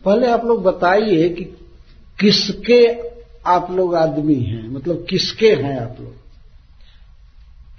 [0.05, 1.45] पहले आप लोग बताइए कि
[2.21, 2.99] किसके
[3.47, 4.69] आप लोग आदमी हैं?
[4.69, 6.15] मतलब किसके हैं आप लोग?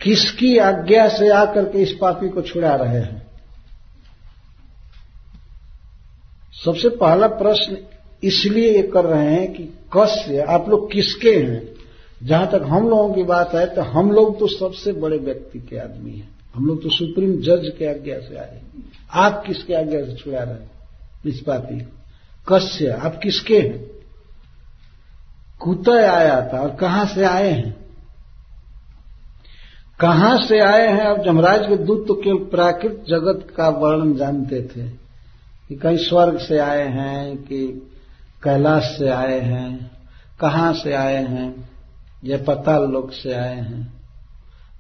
[0.04, 3.28] किसकी आज्ञा से आकर के इस पापी को छुड़ा रहे हैं?
[6.66, 7.78] सबसे पहला प्रश्न
[8.24, 9.64] इसलिए ये कर रहे हैं कि
[9.98, 11.81] कस्य आप लोग किसके हैं?
[12.24, 15.78] जहाँ तक हम लोगों की बात है तो हम लोग तो सबसे बड़े व्यक्ति के
[15.78, 18.62] आदमी हैं। हम लोग तो सुप्रीम जज के आज्ञा से आए
[19.14, 21.80] आप किसके आज्ञा से छुड़ा रहे पापी
[22.48, 23.80] कस्य आप किसके हैं?
[25.60, 27.76] कुतय आया था और कहाँ से आए हैं?
[30.00, 31.06] कहाँ से आए हैं?
[31.06, 34.88] अब जमराज के दूत तो केवल प्राकृत जगत का वर्णन जानते थे
[35.68, 37.68] कि कहीं स्वर्ग से आए हैं, कि
[38.44, 39.92] कैलाश से आए हैं,
[40.40, 41.71] कहाँ से आए हैं?
[42.24, 44.02] या पताल लोक से आए हैं।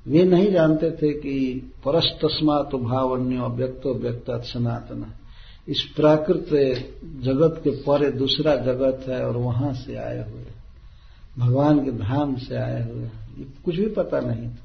[0.07, 5.13] वे नहीं जानते थे कि परस्तस्मात भावन्यो व्यक्तो व्यक्त सनातन।
[5.67, 6.45] इस प्राकृत
[7.03, 10.43] जगत के परे दूसरा जगत है और वहाँ से आए हुए।
[11.39, 13.03] भगवान के धाम से आए हुए।
[13.37, 14.57] ये कुछ भी पता नहीं था।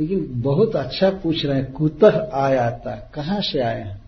[0.00, 3.10] लेकिन बहुत अच्छा पूछ रहे हैं, कुतः आया था?
[3.14, 4.02] कहाँ से आए हैं?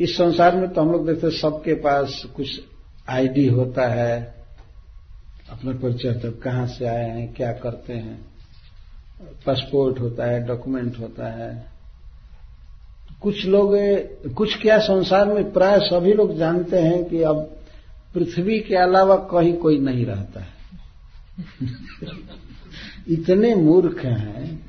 [0.00, 2.60] इस संसार में तो हम लोग देखते सबके पास कुछ
[3.08, 4.34] आईडी होता है,
[5.50, 8.26] अपना परिचय तो कहाँ से आए हैं, क्या करते हैं,
[9.46, 11.66] पासपोर्ट होता है, डॉक्यूमेंट होता है।
[13.22, 13.70] कुछ लोग,
[14.34, 17.56] कुछ क्या संसार में प्राय सभी लोग जानते हैं कि अब
[18.14, 20.56] पृथ्वी के अलावा कहीं कोई नहीं रहता है।
[23.08, 24.66] इतने मूर्ख हैं,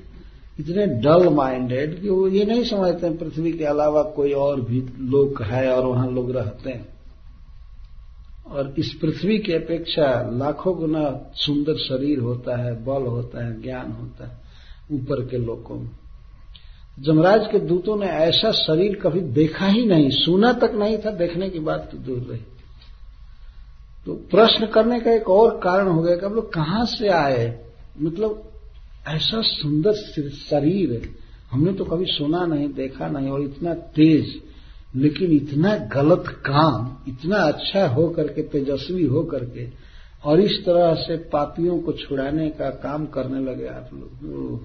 [0.60, 5.44] इतने डल माइंडेड कि वो ये नहीं समझते पृथ्वी के अलावा कोई और भी लोग
[5.44, 6.97] है और वहाँ लोग रहते हैं।
[8.52, 13.92] और इस पृथ्वी की अपेक्षा लाखों गुना सुंदर शरीर होता है, बल होता है, ज्ञान
[13.92, 14.38] होता है,
[14.92, 15.90] ऊपर के लोगों में।
[17.00, 21.50] जमराज के दूतों ने ऐसा शरीर कभी देखा ही नहीं, सुना तक नहीं था, देखने
[21.50, 22.42] की बात तो दूर रही।
[24.06, 27.66] तो प्रश्न करने का एक और कारण हो गया कि हम लोग कहाँ से आए?
[28.02, 28.52] मतलब
[29.08, 29.94] ऐसा सुंदर
[30.30, 31.14] शरीर
[31.52, 34.42] हमने तो कभी सुना नहीं, देखा नहीं, और इतना तेज
[34.96, 39.68] लेकिन इतना गलत काम, इतना अच्छा हो करके, तेजस्वी हो करके,
[40.26, 44.60] और इस तरह से पापियों को छुड़ाने का काम करने लगे आप लोग।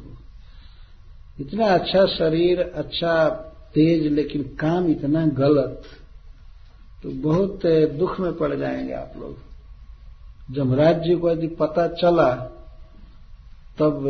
[1.40, 3.28] इतना अच्छा शरीर अच्छा
[3.74, 5.82] तेज, लेकिन काम इतना गलत
[7.02, 7.66] तो बहुत
[7.98, 9.36] दुख में पड़ जाएँगे आप लोग।
[10.54, 12.34] जमराज जी को यदि पता चला,
[13.78, 14.04] तब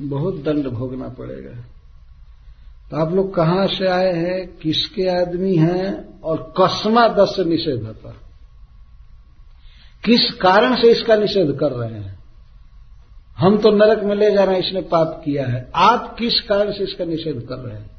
[0.00, 1.64] बहुत दंड भोगना पड़ेगा।
[2.90, 7.82] तो आप लोग कहाँ से आए हैं, किसके आदमी हैं और कसमा दस से निषेध
[7.82, 8.14] होता
[10.04, 12.18] किस कारण से इसका निषेध कर रहे हैं?
[13.38, 16.72] हम तो नरक में ले जा रहे हैं इसने पाप किया है। आप किस कारण
[16.72, 17.90] से इसका निषेध कर रहे हैं?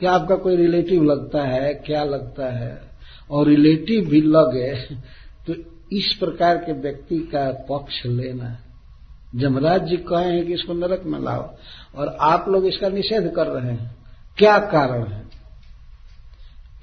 [0.00, 1.72] क्या आपका कोई रिलेटिव लगता है?
[1.76, 2.80] क्या लगता है?
[3.30, 4.74] और रिलेटिव भी लगे
[5.46, 5.54] तो
[5.92, 8.56] इस प्रकार के व्यक्ति का पक्ष लेना
[9.36, 11.48] जमराज जी कहे हैं कि इसको नरक में लाओ।
[11.96, 13.95] और आप लोग इसका निषेध कर रहे हैं।
[14.38, 15.26] क्या कारण है?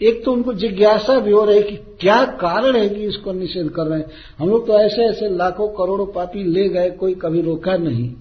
[0.01, 3.69] एक तो उनको जिज्ञासा भी हो रही है कि क्या कारण है कि इसको निषेध
[3.69, 7.41] कर रहे हैं। हम लोग तो ऐसे ऐसे लाखों करोड़ों पापी ले गए, कोई कभी
[7.41, 8.13] रोका नहीं।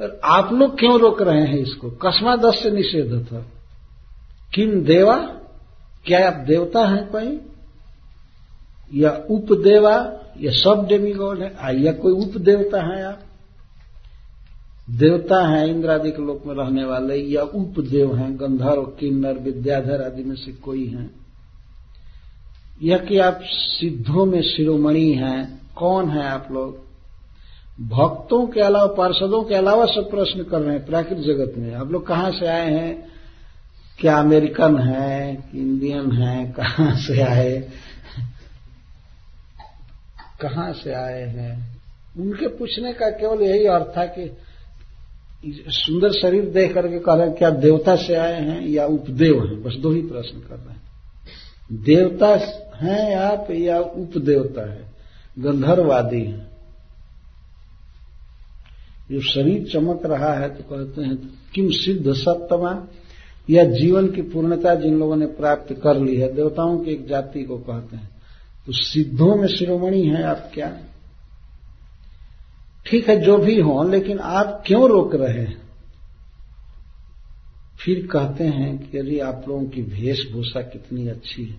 [0.00, 1.90] और आप लोग क्यों रोक रहे हैं इसको?
[1.90, 3.46] कस्मा दस से निषेध था।
[4.54, 5.18] किम देवा?
[6.06, 7.40] क्या आप देवता हैं कोई?
[8.94, 10.12] या उपदेवा?
[10.40, 11.80] या सब डेमीगॉड है?
[11.80, 13.20] या कोई उपदेवता है आप?
[14.92, 20.02] देवता हैं इंद्र आदि के लोक में रहने वाले या उपदेव हैं, गंधर्व, किन्नर, विद्याधर
[20.02, 21.10] आदि में से कोई हैं।
[22.82, 26.92] यह कि आप सिद्धों में शिरोमणि हैं, कौन है आप लोग?
[27.88, 31.92] भक्तों के अलावा, पार्षदों के अलावा सब प्रश्न कर रहे हैं प्राकृत जगत में। आप
[31.92, 33.08] लोग कहाँ से आए हैं?
[33.98, 37.68] क्या अमेरिकन है इंडियन है, कहाँ से आए?
[40.40, 41.80] कहाँ से आए हैं?
[42.18, 44.36] उनके पूछने का केवल यही अर्थ था कि
[45.46, 49.62] सुंदर शरीर देख करके कह रहे हैं, क्या देवता से आए हैं या उपदेव हैं?
[49.62, 50.82] बस दो ही प्रश्न कर रहे हैं।
[51.84, 52.28] देवता
[52.76, 54.92] हैं आप या उपदेवता है?
[55.38, 56.48] गंधर्वादी हैं।
[59.10, 62.86] जो शरीर चमक रहा है तो कहते हैं, किम सिद्ध सप्तमा?
[63.50, 66.32] या जीवन की पूर्णता जिन लोगों ने प्राप्त कर ली है?
[66.32, 68.10] देवताओं की एक जाति को कहते हैं।
[68.66, 70.78] तो सिद्धों में शिरोमणि है आप क्या?
[72.86, 75.60] ठीक है, जो भी हो, लेकिन आप क्यों रोक रहे हैं?
[77.80, 81.56] फिर कहते हैं कि अरे आप लोगों की वेशभूषा कितनी अच्छी है,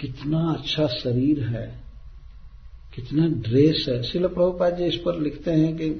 [0.00, 1.66] कितना अच्छा शरीर है,
[2.94, 5.90] कितना ड्रेस है। शिल प्रभुपाद जी इस पर लिखते हैं कि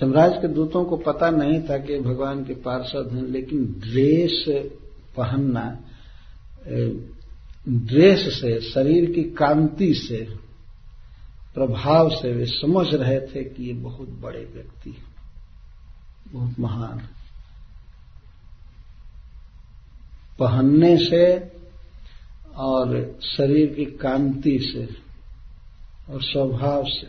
[0.00, 4.44] सम्राज के दूतों को पता नहीं था कि भगवान के पार्षद हैं, लेकिन ड्रेस
[5.16, 5.64] पहनना
[7.68, 10.26] ड्रेस से, शरीर की कांति से
[11.54, 14.96] प्रभाव से वे समझ रहे थे कि ये बहुत बड़े व्यक्ति
[16.28, 16.98] बहुत महान।
[20.38, 21.50] पहनने से
[22.56, 24.88] और शरीर की कांति से
[26.12, 27.08] और स्वभाव से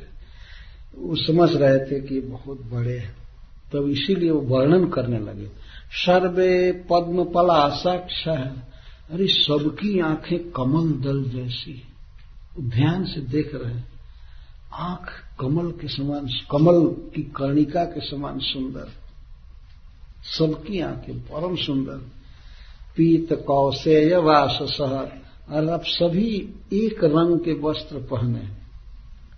[0.98, 5.48] वो समझ रहे थे कि बहुत बड़े हैं। तब तो इसीलिए वो वर्णन करने लगे।
[5.92, 11.82] सर्वे पद्म पलाशाक्ष अरे सबकी आँखें कमल दल जैसी
[12.60, 13.93] ध्यान से देख रहे हैं।
[14.74, 15.10] आँख
[15.40, 18.88] कमल के समान, कमल की कर्णिका के समान सुंदर,
[20.38, 21.98] सबकी आँखें परम सुंदर।
[22.98, 25.12] पीत कौशेय वास सहर
[25.50, 28.48] और आप सभी एक रंग के वस्त्र पहने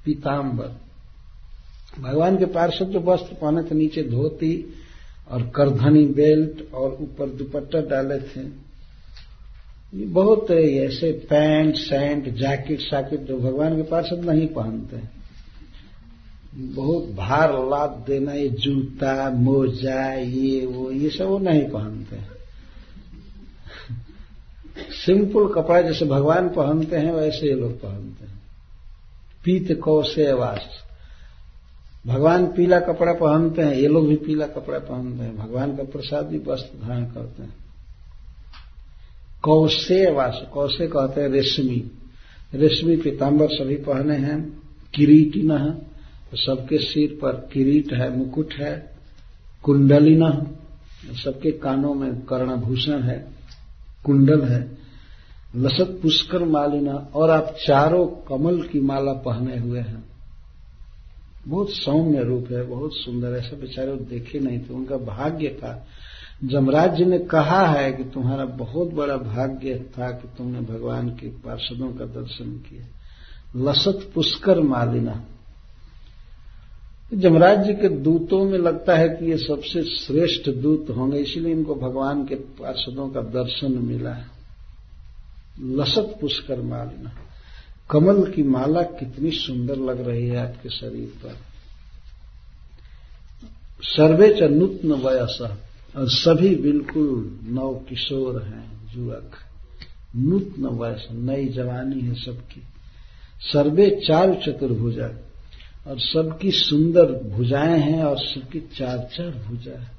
[0.05, 0.75] पीताम्बर
[2.01, 4.73] भगवान के पार्षद जो वस्त्र पहने थे, नीचे धोती
[5.31, 8.47] और करधनी बेल्ट और ऊपर दुपट्टा डाले थे।
[9.93, 15.14] ये बहुत ऐसे पैंट, सैंट, जैकेट, साकेट जो भगवान के पार्षद नहीं पहनते। हैं
[16.57, 22.35] बहुत भार लाद देना, ये जूता, मोजा, ये वो, ये सब वो नहीं पहनते।
[25.05, 28.41] सिंपल कपड़ा जैसे भगवान पहनते हैं, वैसे ये लोग पहनते हैं।
[29.45, 30.61] पीत कौशे वास।
[32.07, 36.25] भगवान पीला कपड़ा पहनते हैं, ये लोग भी पीला कपड़ा पहनते हैं। भगवान का प्रसाद
[36.25, 37.53] भी वस्त्र धारण करते हैं।
[39.41, 41.91] कौशे वास, कौशे कहते हैं रेशमी।
[42.53, 44.61] रेशमी पीताम्बर सभी पहने हैं,
[44.95, 45.81] किरीट न
[46.35, 48.95] तो सबके सिर पर किरीट है, मुकुट है
[49.63, 50.55] कुंडली न
[51.25, 53.27] सबके कानों में कर्णभूषण है,
[54.05, 54.77] कुंडल है।
[55.55, 60.03] लसत पुष्कर मालिना, और आप चारों कमल की माला पहने हुए हैं।
[61.47, 65.87] बहुत सौम्य रूप है, बहुत सुंदर ऐसे बेचारे देखे नहीं थे। उनका भाग्य था।
[66.43, 71.27] जमराज जी ने कहा है कि तुम्हारा बहुत बड़ा भाग्य था कि तुमने भगवान के
[71.27, 72.85] पार्षदों का दर्शन किया।
[73.71, 75.25] लसत पुष्कर मालिना।
[77.13, 81.75] जमराज जी के दूतों में लगता है कि ये सबसे श्रेष्ठ दूत होंगे, इसलिए इनको
[81.75, 84.25] भगवान के पार्षदों का दर्शन मिला है।
[85.61, 87.11] लसत पुष्कर मालिना।
[87.91, 91.35] कमल की माला कितनी सुंदर लग रही है आपके शरीर पर।
[93.81, 95.37] सर्वे च नूतन वयस,
[95.95, 99.31] और सभी बिल्कुल नव किशोर हैं युवक
[100.15, 102.61] नूतन वयस, नई जवानी है सबकी।
[103.53, 105.09] सर्वे चार चतुर्भुजा।
[105.87, 109.91] और सबकी सुंदर भुजाएँ हैं और सबकी चार चार भुजा है।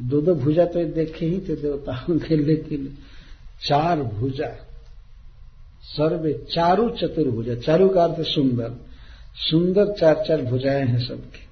[0.00, 2.98] दो दो भुजा तो देखे ही थे देवताओं के लेकिन
[3.66, 4.48] चार भुजा।
[5.82, 8.72] सर्वे चारु चतुर्भुजा चारु का अर्थ सुंदर।
[9.50, 11.48] सुंदर चार चार भुजाएँ हैं सबकी।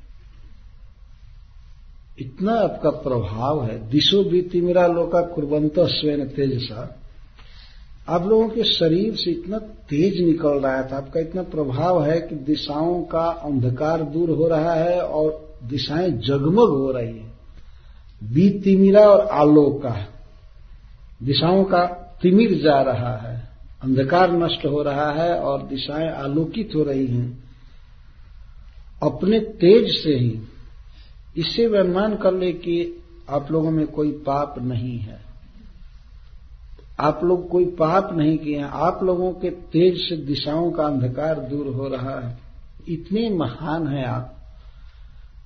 [2.19, 7.03] इतना आपका प्रभाव है। दिशो भी मेरा लोका कुर्बंत स्वेन तेजसा।
[8.09, 12.35] आप लोगों के शरीर से इतना तेज निकल रहा था आपका इतना प्रभाव है कि
[12.35, 17.33] दिशाओं का अंधकार दूर हो रहा है और दिशाएँ जगमग हो रही है।
[18.25, 19.97] बी तिमिरा और आलोक का
[21.23, 21.87] दिशाओं का
[22.23, 23.49] तिमिर जा रहा है।
[23.83, 27.45] अंधकार नष्ट हो रहा है और दिशाएँ आलोकित हो रही हैं।
[29.03, 30.41] अपने तेज से ही।
[31.37, 35.26] इससे अनुमान कर ले कि आप लोगों में कोई पाप नहीं है।
[37.01, 41.41] आप लोग कोई पाप नहीं किए हैं। आप लोगों के तेज से दिशाओं का अंधकार
[41.41, 42.39] दूर हो रहा है।
[42.89, 44.33] इतने महान है आप।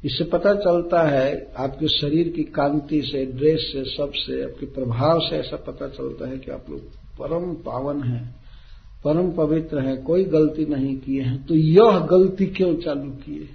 [0.04, 5.36] इससे पता चलता है, आपके शरीर की कांति से, ड्रेस से सबसे आपके प्रभाव से
[5.36, 6.80] ऐसा पता चलता है कि आप लोग
[7.18, 8.36] परम पावन हैं,
[9.04, 13.48] परम पवित्र हैं, कोई गलती नहीं किए हैं। तो यह गलती क्यों चालू किए?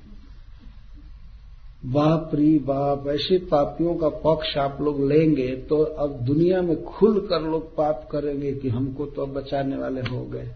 [1.85, 7.19] बाप री बाप, ऐसे पापियों का पक्ष आप लोग लेंगे तो अब दुनिया में खुल
[7.19, 10.51] कर लोग पाप करेंगे कि हमको तो अब बचाने वाले हो गए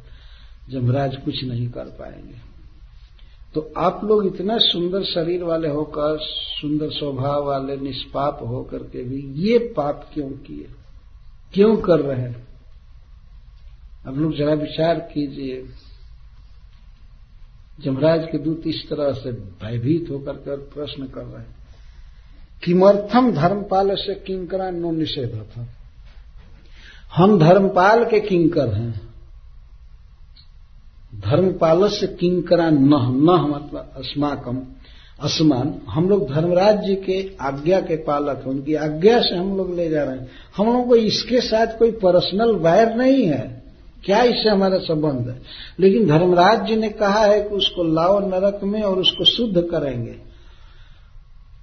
[0.70, 2.36] जमराज कुछ नहीं कर पाएँगे।
[3.54, 9.22] तो आप लोग इतना सुंदर शरीर वाले होकर, सुंदर स्वभाव वाले, निष्पाप होकर के भी
[9.44, 10.68] ये पाप क्यों किए?
[11.54, 12.48] क्यों कर रहे हैं?
[14.06, 15.66] अब लोग जरा विचार कीजिए।
[17.84, 21.56] जमराज के दूत इस तरह से भयभीत होकर कर प्रश्न कर रहे हैं,
[22.64, 25.68] किमर्थम धर्मपाल से किंकरा नो निषेध था?
[27.16, 29.02] हम धर्मपाल के किंकर हैं।
[31.16, 34.62] धर्मपाल से किंकरा नह नह मतलब अस्माकम,
[35.20, 39.76] असमान। हम लोग धर्मराज जी के आज्ञा के पालक हैं, उनकी आज्ञा से हम लोग
[39.76, 40.28] ले जा रहे हैं।
[40.58, 43.59] हम लोगों को इसके साथ कोई पर्सनल वायर नहीं है।
[44.06, 45.41] क्या इससे हमारा संबंध है?
[45.80, 50.16] लेकिन धर्मराज जी ने कहा है कि उसको लाओ नरक में और उसको शुद्ध करेंगे।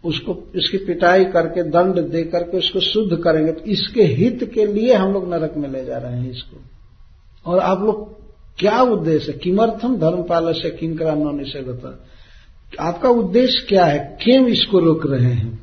[0.04, 4.94] उसको, इसकी पिटाई करके, दंड दे करके उसको शुद्ध करेंगे। तो इसके हित के लिए
[4.94, 6.60] हम लोग नरक में ले जा रहे हैं इसको।
[7.50, 8.16] और आप लोग
[8.58, 9.32] क्या उद्देश्य?
[9.32, 12.04] है किमर्थम धर्मपाल से किंकरा नो निषेधता?
[12.80, 14.18] आपका उद्देश्य क्या है?
[14.22, 15.62] क्यों इसको रोक रहे हैं?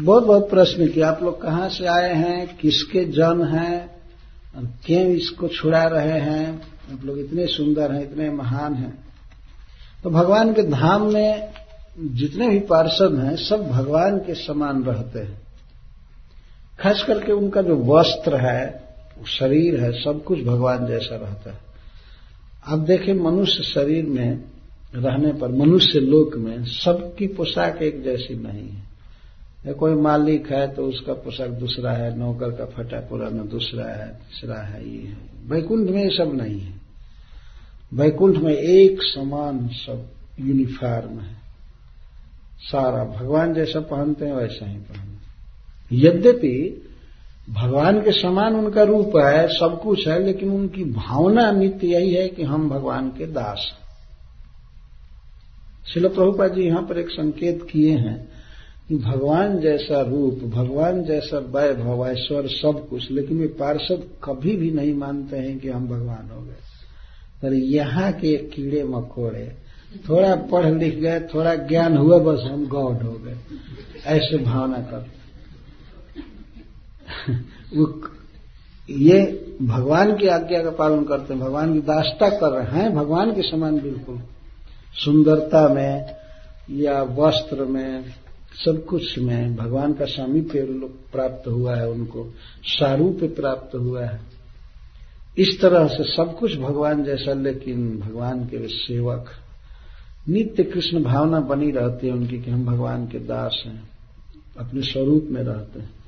[0.00, 2.56] बहुत बहुत प्रश्न किया। आप लोग कहाँ से आए हैं?
[2.56, 3.99] किसके जन हैं?
[4.56, 6.62] और क्यों इसको छुड़ा रहे हैं?
[6.92, 9.04] आप लोग इतने सुंदर हैं, इतने महान हैं।
[10.04, 11.52] तो भगवान के धाम में
[12.00, 15.42] जितने भी पार्षद हैं, सब भगवान के समान रहते हैं।
[16.80, 18.88] खास करके उनका जो वस्त्र है
[19.26, 21.58] शरीर है, सब कुछ भगवान जैसा रहता है।
[22.66, 24.44] आप देखें, मनुष्य शरीर में
[24.94, 28.89] रहने पर, मनुष्य लोक में सबकी पोशाक एक जैसी नहीं है।
[29.66, 34.08] या कोई मालिक है तो उसका पोशाक दूसरा है, नौकर का फटा पुराना दूसरा है,
[34.08, 36.80] तीसरा है, ये है। वैकुंठ में ये सब नहीं है।
[37.94, 41.34] वैकुंठ में एक समान सब यूनिफॉर्म है।
[42.60, 45.20] सारा भगवान जैसा पहनते हैं, वैसा ही पहनते
[45.92, 46.86] यद्यपि
[47.50, 52.28] भगवान के समान उनका रूप है, सब कुछ है, लेकिन उनकी भावना नित्य यही है
[52.28, 53.80] कि हम भगवान के दास हैं।
[55.94, 58.29] शिल प्रभुपा जी यहाँ पर एक संकेत किए हैं।
[58.96, 64.94] भगवान जैसा रूप, भगवान जैसा वैभव, ऐश्वर सब कुछ, लेकिन वे पार्षद कभी भी नहीं
[64.94, 66.56] मानते हैं कि हम भगवान हो गए।
[67.42, 69.56] पर यहाँ के कीड़े मकोड़े,
[70.08, 73.36] थोड़ा पढ़ लिख गए, थोड़ा ज्ञान हुआ बस हम गॉड हो गए।
[74.06, 75.06] ऐसे भावना कर
[78.90, 83.32] ये भगवान की आज्ञा का पालन करते हैं, भगवान की दास्ता कर रहे हैं, भगवान
[83.32, 84.18] के समान बिल्कुल।
[84.94, 86.14] सुंदरता में
[86.70, 88.04] या वस्त्र में
[88.64, 90.62] सब कुछ में भगवान का सामीप्य
[91.12, 92.26] प्राप्त हुआ है, उनको
[92.68, 94.20] सारूप्य प्राप्त हुआ है।
[95.38, 99.30] इस तरह से सब कुछ भगवान जैसा, लेकिन भगवान के सेवक,
[100.28, 103.82] नित्य कृष्ण भावना बनी रहती है उनकी कि हम भगवान के दास हैं,
[104.58, 105.98] अपने स्वरूप में रहते हैं।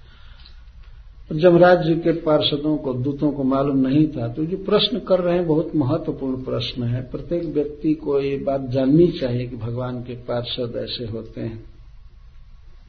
[1.32, 5.36] जमराज जी के पार्षदों को, दूतों को मालूम नहीं था तो जो प्रश्न कर रहे
[5.36, 10.14] हैं, बहुत महत्वपूर्ण प्रश्न है। प्रत्येक व्यक्ति को ये बात जाननी चाहिए कि भगवान के
[10.24, 11.71] पार्षद ऐसे होते हैं।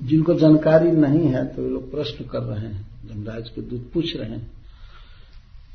[0.03, 4.15] जिनको जानकारी नहीं है तो वे लोग प्रश्न कर रहे हैं जमराज के दूत पूछ
[4.15, 4.51] रहे हैं।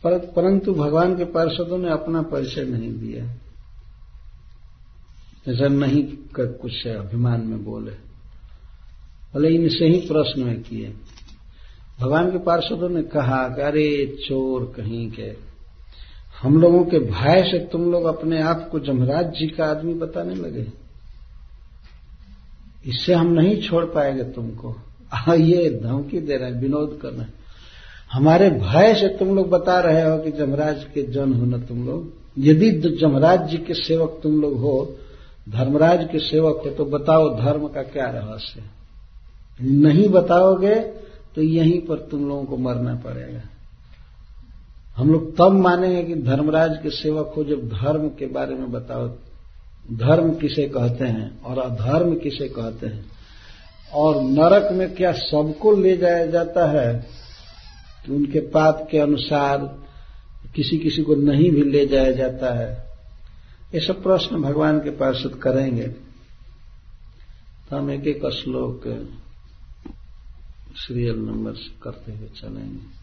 [0.04, 3.24] पर, परंतु भगवान के पार्षदों ने अपना परिचय नहीं दिया।
[5.48, 6.02] ऐसा नहीं
[6.34, 7.92] कर कुछ है अभिमान में बोले।
[9.34, 10.94] भले इनसे ही प्रश्न में किए
[12.00, 15.32] भगवान के पार्षदों ने कहा कि अरे चोर कहीं के।
[16.42, 20.34] हम लोगों के भय से तुम लोग अपने आप को जमराज जी का आदमी बताने
[20.34, 20.66] लगे।
[22.84, 24.74] इससे हम नहीं छोड़ पाएँगे तुमको।
[25.30, 27.32] ये धमकी दे रहे हैं, विनोद कर रहे हैं।
[28.12, 31.86] हमारे भय से तुम लोग बता रहे हो कि जमराज के जन हो न तुम
[31.86, 32.70] लोग। यदि
[33.00, 34.96] जमराज जी के सेवक तुम लोग हो,
[35.48, 38.62] धर्मराज के सेवक हो तो बताओ धर्म का क्या रहस्य
[39.60, 40.74] नहीं बताओगे
[41.34, 43.40] तो यहीं पर तुम लोगों को मरना पड़ेगा।
[44.96, 49.08] हम लोग तब मानेंगे कि धर्मराज के सेवक हो जब धर्म के बारे में बताओ
[49.93, 53.11] धर्म किसे कहते हैं और अधर्म किसे कहते हैं?
[53.93, 57.07] और नरक में क्या सबको ले जाया जाता है?
[58.07, 59.59] कि उनके पाप के अनुसार
[60.57, 62.84] किसी किसी को नहीं भी ले जाया जाता है।
[63.74, 65.86] ये सब प्रश्न भगवान के पार्षद करेंगे।
[67.70, 68.82] तो हम एक एक श्लोक
[70.74, 72.99] सीरियल नंबर से करते हुए चलेंगे।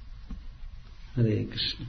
[1.22, 1.86] हरे कृष्ण।